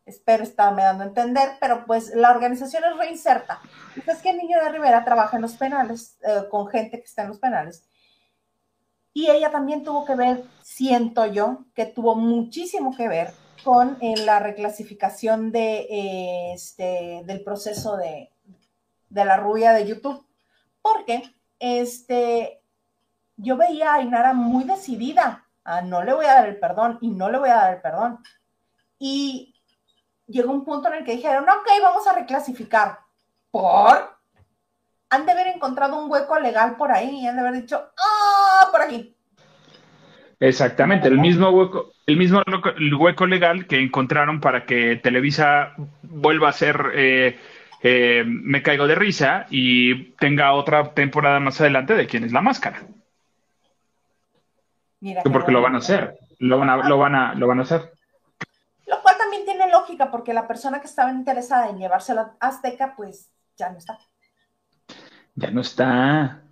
espero 0.04 0.42
estarme 0.42 0.82
dando 0.82 1.04
a 1.04 1.06
entender, 1.06 1.52
pero 1.60 1.86
pues 1.86 2.14
la 2.14 2.30
organización 2.30 2.84
es 2.84 2.98
reinserta. 2.98 3.60
Es 4.06 4.20
que 4.20 4.30
el 4.30 4.36
niño 4.36 4.58
de 4.62 4.70
Rivera 4.70 5.04
trabaja 5.04 5.36
en 5.36 5.42
los 5.42 5.54
penales, 5.54 6.18
eh, 6.22 6.44
con 6.50 6.66
gente 6.68 6.98
que 6.98 7.06
está 7.06 7.22
en 7.22 7.28
los 7.28 7.38
penales. 7.38 7.84
Y 9.14 9.30
ella 9.30 9.50
también 9.50 9.84
tuvo 9.84 10.04
que 10.04 10.16
ver, 10.16 10.44
siento 10.62 11.24
yo, 11.26 11.64
que 11.74 11.86
tuvo 11.86 12.16
muchísimo 12.16 12.94
que 12.96 13.08
ver 13.08 13.43
con 13.64 13.96
eh, 14.00 14.14
la 14.24 14.38
reclasificación 14.38 15.50
de, 15.50 15.86
eh, 15.90 16.52
este, 16.52 17.22
del 17.24 17.42
proceso 17.42 17.96
de, 17.96 18.30
la 19.10 19.36
rubia 19.36 19.72
de 19.72 19.86
YouTube, 19.86 20.26
porque 20.82 21.22
este, 21.58 22.62
yo 23.36 23.56
veía 23.56 23.92
a 23.92 23.94
Ainara 23.94 24.34
muy 24.34 24.64
decidida, 24.64 25.46
a 25.64 25.80
no 25.82 26.02
le 26.04 26.12
voy 26.12 26.26
a 26.26 26.34
dar 26.34 26.48
el 26.48 26.58
perdón 26.58 26.98
y 27.00 27.08
no 27.08 27.30
le 27.30 27.38
voy 27.38 27.48
a 27.48 27.56
dar 27.56 27.74
el 27.74 27.80
perdón. 27.80 28.22
Y 28.98 29.54
llegó 30.26 30.52
un 30.52 30.64
punto 30.64 30.88
en 30.88 30.94
el 30.94 31.04
que 31.04 31.16
dijeron, 31.16 31.48
ok, 31.48 31.68
vamos 31.80 32.06
a 32.06 32.12
reclasificar. 32.12 32.98
¿Por? 33.50 34.18
Han 35.10 35.26
de 35.26 35.32
haber 35.32 35.46
encontrado 35.48 35.96
un 35.98 36.10
hueco 36.10 36.38
legal 36.40 36.76
por 36.76 36.90
ahí 36.90 37.20
y 37.20 37.26
han 37.26 37.36
de 37.36 37.40
haber 37.40 37.62
dicho, 37.62 37.92
ah, 37.96 38.68
por 38.72 38.82
aquí. 38.82 39.13
Exactamente, 40.48 41.08
el 41.08 41.16
mismo 41.18 41.48
hueco, 41.48 41.92
el 42.06 42.18
mismo 42.18 42.42
hueco 42.98 43.26
legal 43.26 43.66
que 43.66 43.80
encontraron 43.80 44.40
para 44.42 44.66
que 44.66 44.96
Televisa 44.96 45.72
vuelva 46.02 46.50
a 46.50 46.52
ser 46.52 46.92
eh, 46.94 47.40
eh, 47.82 48.24
Me 48.26 48.62
caigo 48.62 48.86
de 48.86 48.94
risa 48.94 49.46
y 49.48 50.12
tenga 50.16 50.52
otra 50.52 50.92
temporada 50.92 51.40
más 51.40 51.58
adelante 51.62 51.94
de 51.94 52.06
quién 52.06 52.24
es 52.24 52.32
la 52.32 52.42
máscara. 52.42 52.82
Mira 55.00 55.22
porque 55.22 55.50
lo 55.50 55.62
van 55.62 55.76
a 55.76 55.78
hacer, 55.78 56.18
lo 56.38 56.58
van 56.58 56.68
a, 56.68 56.76
lo 56.88 56.98
van 56.98 57.14
a, 57.14 57.34
lo 57.34 57.46
van 57.46 57.60
a 57.60 57.62
hacer. 57.62 57.92
Lo 58.86 59.00
cual 59.00 59.16
también 59.16 59.46
tiene 59.46 59.70
lógica, 59.70 60.10
porque 60.10 60.34
la 60.34 60.46
persona 60.46 60.78
que 60.78 60.86
estaba 60.88 61.10
interesada 61.10 61.70
en 61.70 61.78
llevárselo 61.78 62.20
a 62.20 62.48
Azteca, 62.48 62.92
pues 62.94 63.30
ya 63.56 63.70
no 63.70 63.78
está. 63.78 63.98
Ya 65.36 65.50
no 65.50 65.62
está. 65.62 66.42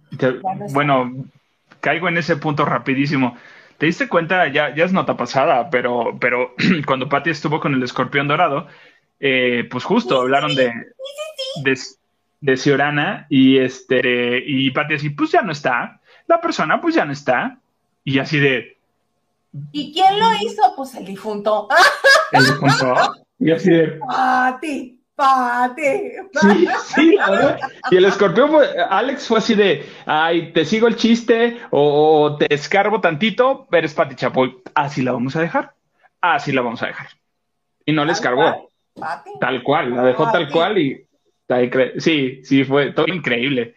Bueno, 0.73 1.27
caigo 1.81 2.09
en 2.09 2.17
ese 2.17 2.39
punto 2.39 2.65
rapidísimo. 2.65 3.37
¿Te 3.83 3.87
diste 3.87 4.09
cuenta? 4.09 4.47
Ya, 4.47 4.73
ya 4.77 4.85
es 4.85 4.93
nota 4.93 5.17
pasada, 5.17 5.69
pero, 5.69 6.17
pero 6.21 6.55
cuando 6.87 7.09
Patty 7.09 7.31
estuvo 7.31 7.59
con 7.59 7.75
el 7.75 7.83
escorpión 7.83 8.29
dorado, 8.29 8.69
eh, 9.19 9.67
pues 9.69 9.83
justo 9.83 10.21
hablaron 10.21 10.55
de, 10.55 10.73
de, 11.65 11.81
de 12.41 12.57
Ciorana 12.57 13.27
y 13.29 13.59
este, 13.59 14.41
y 14.47 14.71
Pati 14.71 14.95
así, 14.95 15.11
pues 15.11 15.33
ya 15.33 15.43
no 15.43 15.51
está, 15.51 16.01
la 16.29 16.41
persona 16.41 16.81
pues 16.81 16.95
ya 16.95 17.05
no 17.05 17.11
está, 17.11 17.59
y 18.05 18.21
así 18.21 18.39
de... 18.39 18.79
¿Y 19.73 19.93
quién 19.93 20.17
lo 20.21 20.27
hizo? 20.41 20.63
Pues 20.77 20.95
el 20.95 21.05
difunto. 21.05 21.67
El 22.31 22.45
difunto. 22.45 22.95
Y 23.41 23.51
así 23.51 23.69
de... 23.69 23.99
Pati, 23.99 25.02
Pati. 25.15 25.83
Sí, 26.33 26.69
sí, 26.95 27.19
Y 27.91 27.97
el 27.97 28.05
escorpión, 28.07 28.51
Alex 28.89 29.29
fue 29.29 29.39
así 29.39 29.55
de, 29.55 29.85
ay, 30.07 30.53
te 30.53 30.65
sigo 30.65 30.89
el 30.89 30.97
chiste 30.97 31.59
o, 31.71 32.37
te 32.39 32.53
escarbo 32.53 33.01
tantito, 33.01 33.69
eres 33.73 33.95
Pati 33.95 34.15
Chapoy. 34.15 34.63
Así 34.75 35.03
la 35.03 35.13
vamos 35.13 35.37
a 35.37 35.41
dejar. 35.41 35.75
Así 36.21 36.53
la 36.53 36.63
vamos 36.63 36.83
a 36.83 36.87
dejar. 36.87 37.09
Y 37.85 37.93
no 37.93 38.05
le 38.05 38.13
escarbó. 38.13 38.69
Tal 39.41 39.63
cual, 39.63 39.97
la 39.97 40.03
dejó 40.05 40.31
tal 40.31 40.51
cual 40.51 40.79
y 40.79 41.07
sí, 41.99 42.41
sí, 42.45 42.65
fue 42.65 42.93
todo 42.93 43.07
increíble 43.09 43.75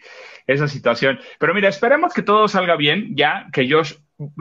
esa 0.47 0.67
situación. 0.67 1.19
Pero 1.39 1.53
mira, 1.53 1.69
esperemos 1.69 2.13
que 2.13 2.21
todo 2.21 2.47
salga 2.47 2.75
bien, 2.75 3.15
ya 3.15 3.47
que 3.51 3.69
Josh, 3.69 3.95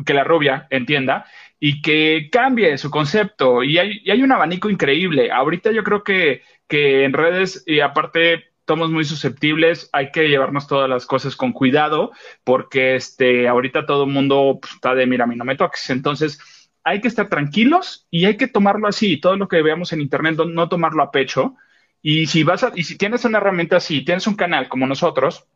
que 0.05 0.15
la 0.15 0.25
rubia 0.25 0.67
entienda 0.71 1.27
y 1.59 1.83
que 1.83 2.29
cambie 2.31 2.79
su 2.79 2.91
concepto. 2.91 3.63
Y 3.63 3.79
hay, 3.79 4.03
hay 4.09 4.23
un 4.23 4.33
abanico 4.33 4.71
increíble. 4.71 5.31
Ahorita 5.33 5.73
yo 5.73 5.83
creo 5.83 6.05
que, 6.05 6.43
que 6.69 7.05
en 7.05 7.13
redes, 7.13 7.63
y 7.67 7.81
aparte 7.81 8.45
somos 8.67 8.91
muy 8.91 9.05
susceptibles, 9.05 9.91
hay 9.93 10.11
que 10.11 10.29
llevarnos 10.29 10.67
todas 10.67 10.89
las 10.89 11.07
cosas 11.07 11.37
con 11.37 11.53
cuidado, 11.53 12.13
porque 12.45 12.97
este, 12.97 13.47
ahorita 13.49 13.87
todo 13.87 14.05
el 14.05 14.11
mundo 14.11 14.59
pues, 14.61 14.75
está 14.75 14.95
de, 14.95 15.07
mira, 15.07 15.25
a 15.25 15.27
mí 15.27 15.37
no 15.37 15.45
me 15.45 15.57
toques. 15.57 15.91
Entonces, 15.91 16.39
hay 16.83 17.01
que 17.01 17.09
estar 17.09 17.29
tranquilos 17.29 18.07
y 18.11 18.27
hay 18.27 18.37
que 18.37 18.49
tomarlo 18.49 18.89
así. 18.89 19.19
Todo 19.19 19.37
lo 19.37 19.49
que 19.49 19.63
veamos 19.63 19.93
en 19.93 20.01
Internet, 20.01 20.37
no 20.37 20.69
tomarlo 20.69 21.03
a 21.03 21.11
pecho. 21.11 21.57
Y 22.03 22.27
si 22.27 22.43
vas 22.45 22.63
a, 22.65 22.73
y 22.75 22.85
si 22.85 22.99
tienes 22.99 23.25
una 23.25 23.39
herramienta 23.39 23.77
así, 23.77 24.05
tienes 24.05 24.27
un 24.27 24.35
canal 24.35 24.69
como 24.69 24.87
nosotros, 24.87 25.47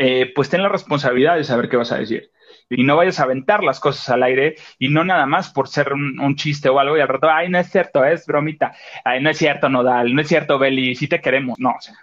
eh, 0.00 0.32
pues 0.32 0.48
ten 0.48 0.62
la 0.62 0.68
responsabilidad 0.68 1.34
de 1.34 1.42
saber 1.42 1.68
qué 1.68 1.76
vas 1.76 1.90
a 1.90 1.98
decir. 1.98 2.30
Y 2.70 2.84
no 2.84 2.96
vayas 2.96 3.18
a 3.18 3.24
aventar 3.24 3.64
las 3.64 3.80
cosas 3.80 4.08
al 4.10 4.22
aire 4.22 4.54
y 4.78 4.90
no 4.90 5.02
nada 5.02 5.26
más 5.26 5.50
por 5.50 5.66
ser 5.68 5.92
un, 5.92 6.36
chiste 6.36 6.68
o 6.68 6.78
algo 6.78 6.96
y 6.96 7.00
al 7.00 7.08
rato, 7.08 7.28
ay, 7.28 7.48
no 7.48 7.58
es 7.58 7.68
cierto, 7.68 8.04
es 8.04 8.24
bromita. 8.24 8.72
Ay, 9.04 9.20
no 9.20 9.28
es 9.30 9.38
cierto, 9.38 9.68
Nodal, 9.68 10.14
no 10.14 10.20
es 10.20 10.28
cierto, 10.28 10.56
Beli, 10.58 10.94
si 10.94 11.08
te 11.08 11.20
queremos. 11.20 11.58
No, 11.58 11.70
o 11.70 11.80
sea. 11.80 11.96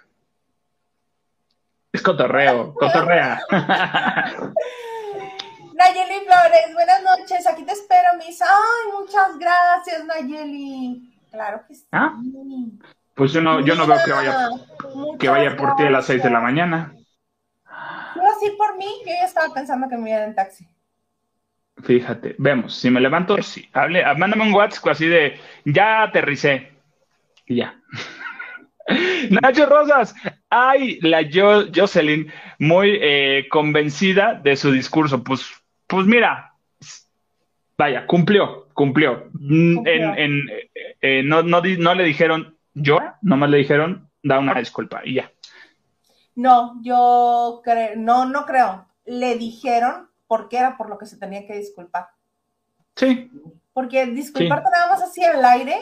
Es 1.90 2.02
cotorreo, 2.02 2.74
cotorrea. 2.78 3.40
Nayeli 5.74 6.24
Flores, 6.24 6.74
buenas 6.74 7.02
noches, 7.02 7.46
aquí 7.46 7.64
te 7.64 7.72
espero, 7.72 8.08
mis. 8.18 8.42
Ay, 8.42 8.92
muchas 8.92 9.38
gracias, 9.38 10.04
Nayeli. 10.04 11.14
Claro 11.30 11.62
que 11.66 11.74
sí. 11.74 11.86
¿Ah? 11.92 12.12
Pues 13.14 13.32
yo 13.32 13.40
no, 13.40 13.60
yo 13.60 13.74
no 13.74 13.86
veo 13.86 13.98
que 14.04 14.12
vaya, 14.12 14.48
que 15.18 15.28
vaya 15.30 15.56
por 15.56 15.76
ti 15.76 15.84
a 15.84 15.90
las 15.90 16.04
6 16.04 16.22
de 16.22 16.30
la 16.30 16.40
mañana. 16.40 16.95
Por 18.56 18.76
mí, 18.76 18.86
yo 19.04 19.12
ya 19.12 19.26
estaba 19.26 19.52
pensando 19.52 19.88
que 19.88 19.96
me 19.96 20.10
iba 20.10 20.24
en 20.24 20.34
taxi. 20.34 20.66
Fíjate, 21.82 22.34
vemos, 22.38 22.74
si 22.74 22.90
me 22.90 23.00
levanto, 23.00 23.40
sí, 23.42 23.68
hable, 23.72 24.02
mándame 24.16 24.44
un 24.44 24.54
WhatsApp 24.54 24.88
así 24.88 25.06
de, 25.06 25.38
ya 25.64 26.02
aterricé, 26.04 26.70
y 27.46 27.56
ya. 27.56 27.78
Nacho 29.30 29.66
Rosas, 29.66 30.14
ay, 30.48 30.98
la 31.02 31.22
Jocelyn, 31.74 32.32
muy 32.58 32.98
eh, 33.00 33.46
convencida 33.50 34.34
de 34.34 34.56
su 34.56 34.72
discurso. 34.72 35.22
Pues, 35.22 35.46
pues 35.86 36.06
mira, 36.06 36.54
vaya, 37.76 38.06
cumplió, 38.06 38.68
cumplió. 38.72 39.28
Mm, 39.34 39.86
en, 39.86 40.42
eh, 41.02 41.22
no, 41.24 41.42
no, 41.42 41.60
no 41.60 41.94
le 41.94 42.04
dijeron 42.04 42.56
yo 42.76 42.98
nomás 43.22 43.48
le 43.50 43.56
dijeron, 43.58 44.10
da 44.22 44.38
una 44.38 44.54
disculpa 44.54 45.00
y 45.02 45.14
ya. 45.14 45.32
No, 46.36 46.80
yo 46.82 47.62
creo, 47.64 47.96
no, 47.96 48.26
no 48.26 48.44
creo. 48.44 48.86
Le 49.06 49.36
dijeron 49.36 50.10
porque 50.28 50.58
era 50.58 50.76
por 50.76 50.88
lo 50.88 50.98
que 50.98 51.06
se 51.06 51.16
tenía 51.16 51.46
que 51.46 51.56
disculpar. 51.56 52.10
Sí. 52.94 53.30
Porque 53.72 54.06
disculparte 54.06 54.68
nada 54.70 54.90
más 54.90 55.02
así 55.02 55.24
al 55.24 55.44
aire, 55.44 55.76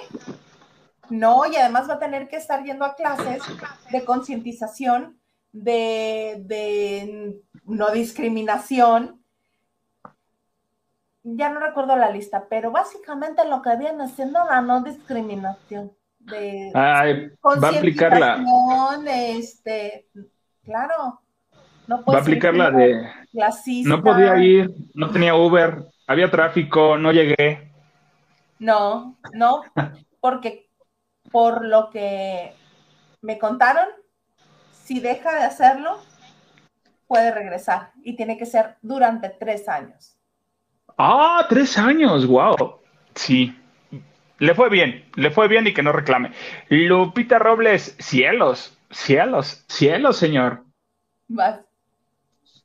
no, 1.10 1.44
y 1.46 1.56
además 1.56 1.88
va 1.88 1.94
a 1.94 1.98
tener 1.98 2.28
que 2.28 2.36
estar 2.36 2.62
yendo 2.64 2.84
a 2.84 2.94
clases 2.94 3.42
de 3.90 4.04
concientización, 4.04 5.18
de, 5.52 6.42
de 6.44 7.40
no 7.64 7.90
discriminación. 7.90 9.20
Ya 11.24 11.48
no 11.50 11.60
recuerdo 11.60 11.96
la 11.96 12.10
lista, 12.10 12.46
pero 12.48 12.70
básicamente 12.70 13.44
lo 13.48 13.62
que 13.62 13.76
viene 13.76 14.08
siendo 14.08 14.44
la 14.44 14.60
no 14.60 14.82
discriminación 14.82 15.92
de 16.18 16.70
va 16.74 17.00
a 17.00 17.70
aplicar 17.70 18.18
la 18.18 18.44
este, 19.06 20.08
claro, 20.64 21.20
no 21.86 22.04
va 22.04 22.18
a 22.18 22.20
aplicar 22.20 22.54
la 22.54 22.70
de 22.70 23.02
no 23.84 24.02
podía 24.02 24.36
ir, 24.36 24.70
no 24.94 25.10
tenía 25.10 25.34
Uber, 25.34 25.84
había 26.06 26.30
tráfico, 26.30 26.96
no 26.96 27.12
llegué. 27.12 27.70
No, 28.58 29.18
no, 29.32 29.62
porque 30.20 30.68
por 31.30 31.66
lo 31.66 31.90
que 31.90 32.52
me 33.22 33.38
contaron, 33.38 33.88
si 34.72 35.00
deja 35.00 35.34
de 35.34 35.44
hacerlo, 35.44 35.98
puede 37.06 37.32
regresar 37.32 37.92
y 38.02 38.16
tiene 38.16 38.38
que 38.38 38.46
ser 38.46 38.76
durante 38.82 39.30
tres 39.30 39.68
años. 39.68 40.16
Ah, 40.96 41.44
tres 41.48 41.76
años, 41.76 42.26
wow. 42.26 42.78
Sí, 43.14 43.56
le 44.38 44.54
fue 44.54 44.68
bien, 44.68 45.04
le 45.16 45.30
fue 45.30 45.48
bien 45.48 45.66
y 45.66 45.74
que 45.74 45.82
no 45.82 45.92
reclame. 45.92 46.32
Lupita 46.68 47.38
Robles, 47.38 47.96
cielos, 47.98 48.78
cielos, 48.94 49.64
cielos, 49.68 50.16
señor. 50.16 50.64
Vas. 51.28 51.60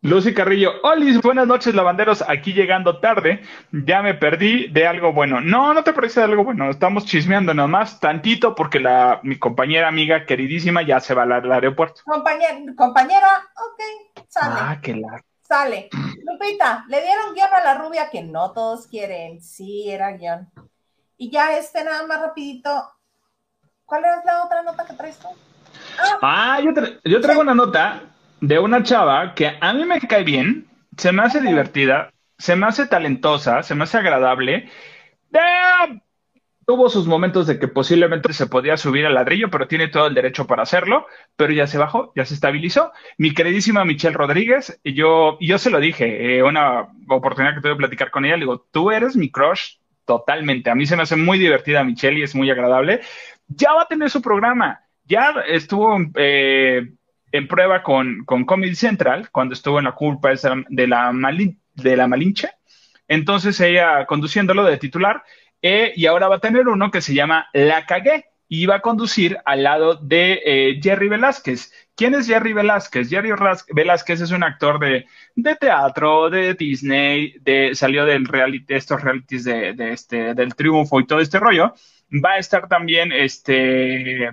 Lucy 0.02 0.34
Carrillo, 0.34 0.72
Olis, 0.84 1.22
buenas 1.22 1.46
noches, 1.46 1.76
lavanderos. 1.76 2.24
Aquí 2.26 2.54
llegando 2.54 3.02
tarde, 3.02 3.44
ya 3.72 4.02
me 4.02 4.14
perdí 4.14 4.70
de 4.70 4.88
algo 4.88 5.12
bueno. 5.12 5.42
No, 5.42 5.74
no 5.74 5.84
te 5.84 5.92
parece 5.92 6.22
de 6.22 6.28
algo 6.28 6.46
bueno. 6.46 6.70
Estamos 6.70 7.06
chismeando 7.06 7.54
nomás 7.54 8.00
tantito 8.00 8.56
porque 8.56 8.80
la, 8.80 9.20
mi 9.24 9.38
compañera 9.38 9.90
amiga 9.90 10.26
queridísima 10.26 10.84
ya 10.84 11.02
se 11.02 11.14
va 11.14 11.24
al, 11.24 11.52
aeropuerto. 11.52 12.02
Compañera, 12.06 12.56
compañera, 12.78 13.28
ok, 13.56 14.24
sale. 14.30 14.56
Ah, 14.58 14.80
qué 14.82 14.96
la. 14.96 15.22
Sale. 15.42 15.90
Lupita, 15.92 16.86
le 16.88 17.02
dieron 17.02 17.34
guion 17.34 17.50
a 17.52 17.64
la 17.64 17.74
rubia 17.80 18.10
que 18.10 18.22
no 18.22 18.52
todos 18.54 18.88
quieren. 18.88 19.42
Sí, 19.42 19.90
era 19.90 20.14
guion. 20.14 20.50
Y 21.18 21.30
ya 21.30 21.58
este 21.58 21.84
nada 21.84 22.08
más 22.08 22.22
rapidito. 22.22 22.70
¿Cuál 23.84 24.06
era 24.06 24.24
la 24.24 24.44
otra 24.46 24.62
nota 24.62 24.86
que 24.86 24.94
traes 24.94 25.18
tú? 25.18 25.28
Ah, 26.22 26.60
yo, 27.04 27.22
traigo 27.22 27.42
una 27.42 27.56
nota 27.56 28.02
de 28.42 28.60
una 28.60 28.84
chava 28.84 29.34
que 29.34 29.58
a 29.60 29.74
mí 29.74 29.86
me 29.86 30.00
cae 30.00 30.24
bien, 30.24 30.68
se 30.98 31.12
me 31.12 31.24
hace 31.24 31.42
divertida, 31.42 32.12
se 32.38 32.56
me 32.56 32.68
hace 32.68 32.88
talentosa, 32.88 33.64
se 33.64 33.76
me 33.76 33.84
hace 33.84 33.98
agradable. 33.98 34.70
tuvo 36.66 36.90
sus 36.90 37.08
momentos 37.08 37.48
de 37.48 37.58
que 37.58 37.68
posiblemente 37.68 38.32
se 38.34 38.48
podía 38.48 38.78
subir 38.78 39.06
al 39.06 39.16
ladrillo, 39.16 39.50
pero 39.50 39.68
tiene 39.68 39.88
todo 39.88 40.08
el 40.08 40.14
derecho 40.14 40.46
para 40.46 40.64
hacerlo, 40.64 41.08
pero 41.36 41.52
ya 41.52 41.68
se 41.68 41.78
bajó, 41.78 42.14
ya 42.16 42.26
se 42.26 42.36
estabilizó. 42.36 42.92
Mi 43.18 43.34
queridísima 43.34 43.86
Michelle 43.86 44.16
Rodríguez, 44.16 44.80
yo, 44.84 45.38
yo 45.42 45.58
se 45.58 45.70
lo 45.70 45.80
dije, 45.80 46.38
eh, 46.38 46.44
una 46.44 46.90
oportunidad 47.10 47.56
que 47.56 47.62
tuve 47.62 47.72
de 47.72 47.78
platicar 47.78 48.12
con 48.12 48.26
ella, 48.26 48.36
le 48.36 48.42
digo, 48.42 48.68
tú 48.72 48.92
eres 48.92 49.16
mi 49.16 49.32
crush 49.32 49.78
totalmente. 50.06 50.72
A 50.72 50.76
mí 50.76 50.88
se 50.88 50.96
me 50.96 51.04
hace 51.04 51.16
muy 51.16 51.38
divertida 51.38 51.84
Michelle 51.84 52.20
y 52.20 52.24
es 52.24 52.34
muy 52.34 52.50
agradable. 52.50 53.02
Ya 53.48 53.74
va 53.74 53.84
a 53.84 53.88
tener 53.88 54.10
su 54.10 54.22
programa. 54.22 54.82
Ya 55.10 55.34
estuvo 55.48 55.98
eh, 56.16 56.88
en 57.32 57.48
prueba 57.48 57.82
con, 57.82 58.24
con, 58.26 58.46
Comedy 58.46 58.76
Central 58.76 59.32
cuando 59.32 59.56
estuvo 59.56 59.80
en 59.80 59.86
la 59.86 59.94
culpa 59.94 60.30
de 60.30 60.88
la, 60.88 61.12
de 61.74 61.98
la 61.98 62.08
Malinche. 62.08 62.50
Entonces 63.08 63.60
ella 63.60 64.06
conduciéndolo 64.06 64.64
de 64.64 64.78
titular 64.78 65.24
eh, 65.64 65.94
y 65.96 66.06
ahora 66.06 66.28
va 66.28 66.36
a 66.36 66.40
tener 66.40 66.68
uno 66.68 66.92
que 66.92 67.02
se 67.02 67.16
llama 67.16 67.48
La 67.54 67.88
Cagué 67.88 68.26
y 68.48 68.68
va 68.68 68.76
a 68.76 68.82
conducir 68.82 69.40
al 69.46 69.64
lado 69.64 69.96
de 69.96 70.42
eh, 70.46 70.80
Jerry 70.82 71.10
Velázquez. 71.10 71.72
¿Quién 71.96 72.14
es 72.14 72.28
Jerry 72.28 72.54
Velázquez? 72.54 73.10
Jerry 73.10 73.32
Velázquez 73.74 74.22
es 74.22 74.30
un 74.30 74.44
actor 74.44 74.80
de, 74.80 75.06
teatro, 75.60 76.30
de 76.30 76.54
Disney, 76.54 77.34
de, 77.42 77.74
salió 77.74 78.06
del 78.06 78.28
reality, 78.28 78.76
estos 78.76 79.02
realities 79.02 79.44
de, 79.44 79.76
este, 79.92 80.36
del 80.36 80.54
triunfo 80.54 81.00
y 81.00 81.08
todo 81.08 81.20
este 81.20 81.40
rollo. 81.40 81.74
Va 82.24 82.34
a 82.34 82.38
estar 82.38 82.68
también 82.68 83.12
este 83.12 84.30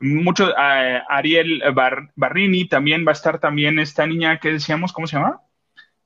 mucho 0.00 0.52
Ariel 0.56 1.62
Barrini, 2.14 2.68
también 2.68 3.04
va 3.06 3.10
a 3.10 3.14
estar 3.14 3.38
también 3.38 3.78
esta 3.78 4.06
niña 4.06 4.38
que 4.38 4.52
decíamos, 4.52 4.92
¿cómo 4.92 5.06
se 5.06 5.16
llama? 5.16 5.40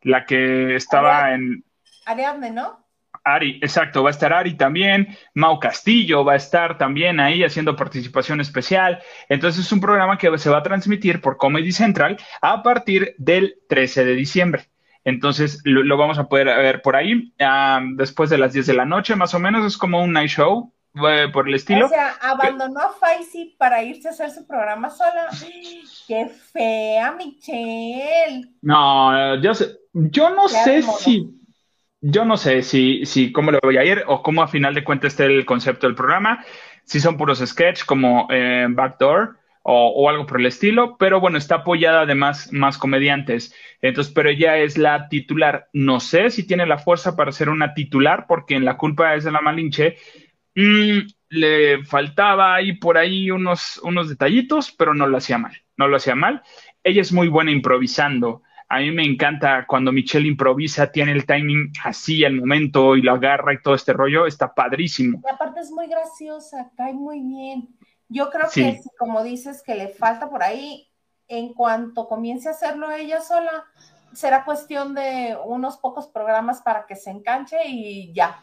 La 0.02 0.24
que 0.24 0.76
estaba 0.76 1.34
en 1.34 1.64
Ariadne, 2.06 2.50
¿no? 2.50 2.82
Ari, 3.24 3.60
exacto, 3.62 4.02
va 4.02 4.10
a 4.10 4.12
estar 4.12 4.32
Ari 4.32 4.54
también, 4.54 5.16
Mau 5.34 5.60
Castillo 5.60 6.24
va 6.24 6.32
a 6.32 6.36
estar 6.36 6.76
también 6.76 7.20
ahí 7.20 7.44
haciendo 7.44 7.76
participación 7.76 8.40
especial. 8.40 9.00
Entonces 9.28 9.66
es 9.66 9.72
un 9.72 9.80
programa 9.80 10.18
que 10.18 10.36
se 10.38 10.50
va 10.50 10.58
a 10.58 10.62
transmitir 10.62 11.20
por 11.20 11.36
Comedy 11.36 11.70
Central 11.70 12.16
a 12.40 12.62
partir 12.62 13.14
del 13.18 13.58
13 13.68 14.04
de 14.04 14.14
diciembre. 14.14 14.68
Entonces 15.04 15.60
lo, 15.64 15.96
vamos 15.96 16.18
a 16.18 16.28
poder 16.28 16.46
ver 16.46 16.82
por 16.82 16.96
ahí 16.96 17.32
después 17.94 18.30
de 18.30 18.38
las 18.38 18.52
10 18.52 18.66
de 18.66 18.74
la 18.74 18.84
noche, 18.84 19.16
más 19.16 19.34
o 19.34 19.38
menos, 19.38 19.64
es 19.66 19.76
como 19.76 20.02
un 20.02 20.12
night 20.12 20.30
show. 20.30 20.72
Eh, 20.94 21.28
por 21.32 21.48
el 21.48 21.54
estilo. 21.54 21.86
O 21.86 21.88
sea, 21.88 22.14
abandonó 22.20 22.80
a 22.80 22.92
Faisy 22.92 23.54
para 23.58 23.82
irse 23.82 24.08
a 24.08 24.10
hacer 24.10 24.30
su 24.30 24.46
programa 24.46 24.90
sola. 24.90 25.28
¡Qué 26.06 26.26
fea, 26.52 27.12
Michelle! 27.12 28.48
No, 28.60 29.36
yo, 29.40 29.54
sé, 29.54 29.78
yo 29.92 30.30
no 30.30 30.48
sé 30.48 30.82
si. 30.82 31.38
Yo 32.04 32.24
no 32.24 32.36
sé 32.36 32.62
si, 32.62 33.06
si 33.06 33.30
cómo 33.30 33.52
le 33.52 33.60
voy 33.62 33.76
a 33.76 33.84
ir 33.84 34.02
o 34.08 34.24
cómo 34.24 34.42
a 34.42 34.48
final 34.48 34.74
de 34.74 34.82
cuentas 34.82 35.12
esté 35.12 35.26
el 35.26 35.46
concepto 35.46 35.86
del 35.86 35.94
programa. 35.94 36.44
Si 36.84 36.98
son 36.98 37.16
puros 37.16 37.38
sketch 37.38 37.84
como 37.84 38.26
eh, 38.28 38.66
Backdoor 38.68 39.38
o, 39.62 40.10
algo 40.10 40.26
por 40.26 40.40
el 40.40 40.46
estilo, 40.46 40.96
pero 40.98 41.20
bueno, 41.20 41.38
está 41.38 41.56
apoyada 41.56 42.00
además 42.00 42.52
más 42.52 42.78
comediantes. 42.78 43.54
Entonces, 43.80 44.12
pero 44.12 44.30
ella 44.30 44.58
es 44.58 44.76
la 44.76 45.08
titular. 45.08 45.68
No 45.72 46.00
sé 46.00 46.30
si 46.30 46.44
tiene 46.44 46.66
la 46.66 46.78
fuerza 46.78 47.14
para 47.14 47.32
ser 47.32 47.48
una 47.48 47.74
titular, 47.74 48.26
porque 48.26 48.56
en 48.56 48.64
la 48.64 48.76
culpa 48.76 49.14
es 49.14 49.22
de 49.22 49.30
la 49.30 49.40
Malinche. 49.40 49.96
Mm, 50.54 51.06
le 51.30 51.84
faltaba 51.84 52.54
ahí 52.54 52.74
por 52.74 52.98
ahí 52.98 53.30
unos, 53.30 53.78
unos 53.82 54.08
detallitos, 54.08 54.72
pero 54.72 54.94
no 54.94 55.06
lo 55.06 55.16
hacía 55.16 55.38
mal. 55.38 55.56
No 55.76 55.88
lo 55.88 55.96
hacía 55.96 56.14
mal. 56.14 56.42
Ella 56.84 57.00
es 57.00 57.12
muy 57.12 57.28
buena 57.28 57.50
improvisando. 57.50 58.42
A 58.68 58.78
mí 58.78 58.90
me 58.90 59.04
encanta 59.04 59.66
cuando 59.66 59.92
Michelle 59.92 60.26
improvisa, 60.26 60.90
tiene 60.90 61.12
el 61.12 61.26
timing 61.26 61.72
así, 61.84 62.24
el 62.24 62.40
momento 62.40 62.96
y 62.96 63.02
lo 63.02 63.12
agarra 63.12 63.52
y 63.52 63.60
todo 63.60 63.74
este 63.74 63.92
rollo, 63.92 64.26
está 64.26 64.54
padrísimo. 64.54 65.20
Y 65.22 65.30
aparte 65.30 65.60
es 65.60 65.70
muy 65.70 65.88
graciosa, 65.88 66.70
cae 66.76 66.94
muy 66.94 67.20
bien. 67.20 67.68
Yo 68.08 68.30
creo 68.30 68.48
que, 68.52 68.80
como 68.98 69.22
dices, 69.22 69.62
que 69.62 69.74
le 69.74 69.88
falta 69.88 70.30
por 70.30 70.42
ahí, 70.42 70.88
en 71.28 71.52
cuanto 71.54 72.08
comience 72.08 72.48
a 72.48 72.52
hacerlo 72.52 72.90
ella 72.90 73.20
sola, 73.20 73.64
será 74.12 74.44
cuestión 74.44 74.94
de 74.94 75.36
unos 75.44 75.76
pocos 75.78 76.06
programas 76.08 76.62
para 76.62 76.86
que 76.86 76.96
se 76.96 77.10
enganche 77.10 77.56
y 77.66 78.12
ya. 78.14 78.38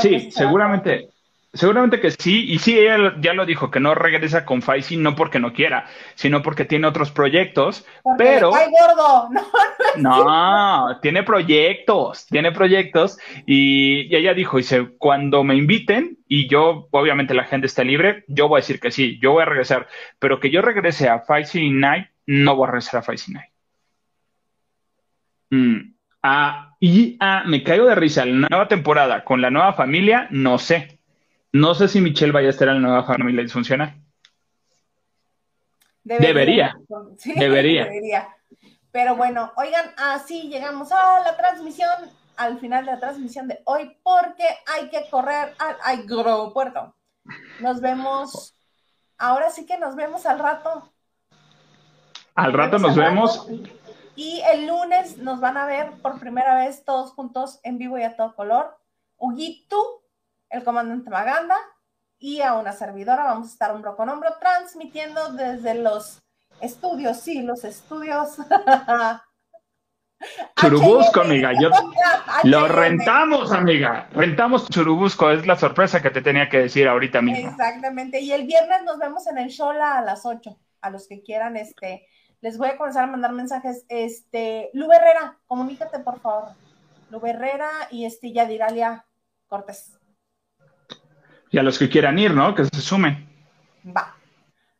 Sí, 0.00 0.30
seguramente. 0.30 1.08
Seguramente 1.56 2.00
que 2.00 2.10
sí, 2.10 2.52
y 2.52 2.58
sí, 2.58 2.78
ella 2.78 3.14
ya 3.18 3.32
lo 3.32 3.46
dijo, 3.46 3.70
que 3.70 3.80
no 3.80 3.94
regresa 3.94 4.44
con 4.44 4.60
Faisy 4.60 4.98
no 4.98 5.16
porque 5.16 5.38
no 5.38 5.54
quiera, 5.54 5.86
sino 6.14 6.42
porque 6.42 6.66
tiene 6.66 6.86
otros 6.86 7.10
proyectos, 7.10 7.86
pero... 8.18 8.54
¡Ay, 8.54 8.70
gordo! 8.70 9.30
No, 9.96 10.24
no, 10.24 11.00
tiene 11.00 11.22
proyectos, 11.22 12.26
tiene 12.26 12.52
proyectos, 12.52 13.18
y, 13.46 14.14
ella 14.14 14.34
dijo, 14.34 14.58
dice, 14.58 14.88
cuando 14.98 15.42
me 15.42 15.56
inviten, 15.56 16.18
y 16.28 16.50
yo, 16.50 16.88
obviamente 16.90 17.32
la 17.32 17.44
gente 17.44 17.66
está 17.66 17.82
libre, 17.82 18.24
yo 18.28 18.46
voy 18.46 18.58
a 18.58 18.60
decir 18.60 18.78
que 18.78 18.90
sí, 18.90 19.18
yo 19.22 19.32
voy 19.32 19.42
a 19.42 19.46
regresar, 19.46 19.88
pero 20.18 20.38
que 20.38 20.50
yo 20.50 20.60
regrese 20.60 21.08
a 21.08 21.20
Faisy 21.20 21.70
Night, 21.70 22.08
no 22.26 22.56
voy 22.56 22.68
a 22.68 22.72
regresar 22.72 23.00
a 23.00 23.02
Faisy 23.02 23.32
Night. 23.32 23.50
Mm, 25.48 25.94
ah, 26.22 26.75
y 26.86 27.16
ah, 27.18 27.42
me 27.44 27.64
caigo 27.64 27.86
de 27.86 27.96
risa, 27.96 28.24
la 28.24 28.48
nueva 28.48 28.68
temporada 28.68 29.24
con 29.24 29.42
la 29.42 29.50
nueva 29.50 29.72
familia, 29.72 30.28
no 30.30 30.56
sé. 30.56 31.00
No 31.52 31.74
sé 31.74 31.88
si 31.88 32.00
Michelle 32.00 32.30
vaya 32.30 32.46
a 32.46 32.50
estar 32.50 32.68
en 32.68 32.74
la 32.74 32.88
nueva 32.88 33.02
familia 33.02 33.42
disfuncional. 33.42 34.00
Debería. 36.04 36.78
Debería. 37.24 37.86
Debería. 37.86 38.28
Pero 38.92 39.16
bueno, 39.16 39.50
oigan, 39.56 39.84
así 39.96 40.48
llegamos 40.48 40.92
a 40.92 41.22
la 41.24 41.36
transmisión, 41.36 41.90
al 42.36 42.60
final 42.60 42.86
de 42.86 42.92
la 42.92 43.00
transmisión 43.00 43.48
de 43.48 43.58
hoy, 43.64 43.96
porque 44.04 44.46
hay 44.72 44.88
que 44.88 45.10
correr 45.10 45.54
al 45.58 45.76
aeropuerto. 45.82 46.94
Nos 47.58 47.80
vemos, 47.80 48.54
ahora 49.18 49.50
sí 49.50 49.66
que 49.66 49.76
nos 49.76 49.96
vemos 49.96 50.24
al 50.24 50.38
rato. 50.38 50.92
Al 52.36 52.52
rato 52.52 52.78
nos 52.78 52.94
vemos. 52.94 53.48
Y 54.16 54.42
el 54.50 54.66
lunes 54.66 55.18
nos 55.18 55.40
van 55.40 55.56
a 55.56 55.66
ver 55.66 55.92
por 56.02 56.18
primera 56.18 56.54
vez 56.56 56.84
todos 56.84 57.12
juntos 57.12 57.60
en 57.62 57.78
vivo 57.78 57.98
y 57.98 58.02
a 58.02 58.16
todo 58.16 58.34
color. 58.34 58.76
Huguito 59.18 60.02
el 60.50 60.64
comandante 60.64 61.10
Maganda 61.10 61.56
y 62.18 62.40
a 62.40 62.54
una 62.54 62.72
servidora. 62.72 63.24
Vamos 63.24 63.48
a 63.48 63.52
estar 63.52 63.70
hombro 63.70 63.96
con 63.96 64.08
hombro 64.08 64.30
transmitiendo 64.40 65.32
desde 65.32 65.74
los 65.74 66.22
estudios, 66.60 67.20
sí, 67.20 67.42
los 67.42 67.64
estudios. 67.64 68.36
Churubusco, 70.56 71.20
amiga. 71.20 71.52
Yo 71.60 71.70
lo 72.44 72.68
rentamos, 72.68 73.52
amiga. 73.52 74.08
Rentamos 74.12 74.68
Churubusco. 74.70 75.30
Es 75.30 75.46
la 75.46 75.56
sorpresa 75.56 76.00
que 76.00 76.10
te 76.10 76.22
tenía 76.22 76.48
que 76.48 76.58
decir 76.58 76.88
ahorita 76.88 77.20
mismo. 77.20 77.50
Exactamente. 77.50 78.20
Y 78.20 78.32
el 78.32 78.46
viernes 78.46 78.82
nos 78.84 78.98
vemos 78.98 79.26
en 79.26 79.38
el 79.38 79.48
Shola 79.48 79.98
a 79.98 80.02
las 80.02 80.24
8. 80.24 80.58
A 80.80 80.90
los 80.90 81.06
que 81.06 81.22
quieran, 81.22 81.56
este, 81.56 82.06
les 82.40 82.58
voy 82.58 82.68
a 82.68 82.76
comenzar 82.76 83.04
a 83.04 83.08
mandar 83.08 83.32
mensajes. 83.32 83.84
Este, 83.88 84.70
Lu 84.72 84.90
Herrera, 84.92 85.38
comunícate, 85.46 85.98
por 86.00 86.20
favor. 86.20 86.50
Lu 87.10 87.24
Herrera 87.24 87.70
y 87.90 88.04
este 88.04 88.32
Yadiralia 88.32 89.06
Cortés. 89.48 89.92
Y 91.50 91.58
a 91.58 91.62
los 91.62 91.78
que 91.78 91.88
quieran 91.88 92.18
ir, 92.18 92.34
¿no? 92.34 92.54
Que 92.54 92.64
se 92.64 92.80
sumen. 92.80 93.28
Va. 93.96 94.16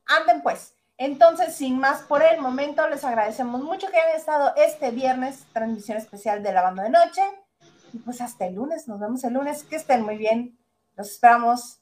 Anden 0.06 0.42
pues. 0.42 0.74
Entonces, 0.98 1.54
sin 1.54 1.78
más 1.78 2.02
por 2.02 2.22
el 2.22 2.40
momento, 2.40 2.88
les 2.88 3.04
agradecemos 3.04 3.62
mucho 3.62 3.88
que 3.88 3.98
hayan 3.98 4.16
estado 4.16 4.54
este 4.56 4.90
viernes, 4.90 5.44
transmisión 5.52 5.98
especial 5.98 6.42
de 6.42 6.52
la 6.52 6.62
banda 6.62 6.84
de 6.84 6.90
noche. 6.90 7.22
Y 7.92 7.98
pues 7.98 8.20
hasta 8.20 8.46
el 8.46 8.54
lunes, 8.54 8.88
nos 8.88 8.98
vemos 8.98 9.22
el 9.24 9.34
lunes. 9.34 9.62
Que 9.64 9.76
estén 9.76 10.02
muy 10.02 10.16
bien. 10.16 10.58
Los 10.96 11.10
esperamos 11.10 11.80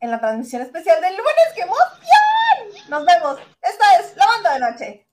en 0.00 0.10
la 0.10 0.20
transmisión 0.20 0.62
especial 0.62 1.00
del 1.00 1.16
lunes. 1.16 1.34
¡Qué 1.54 1.62
emoción! 1.62 2.39
Nos 2.88 3.04
vemos. 3.04 3.38
Esta 3.62 4.00
es 4.00 4.16
la 4.16 4.26
banda 4.26 4.54
de 4.54 4.60
noche. 4.60 5.09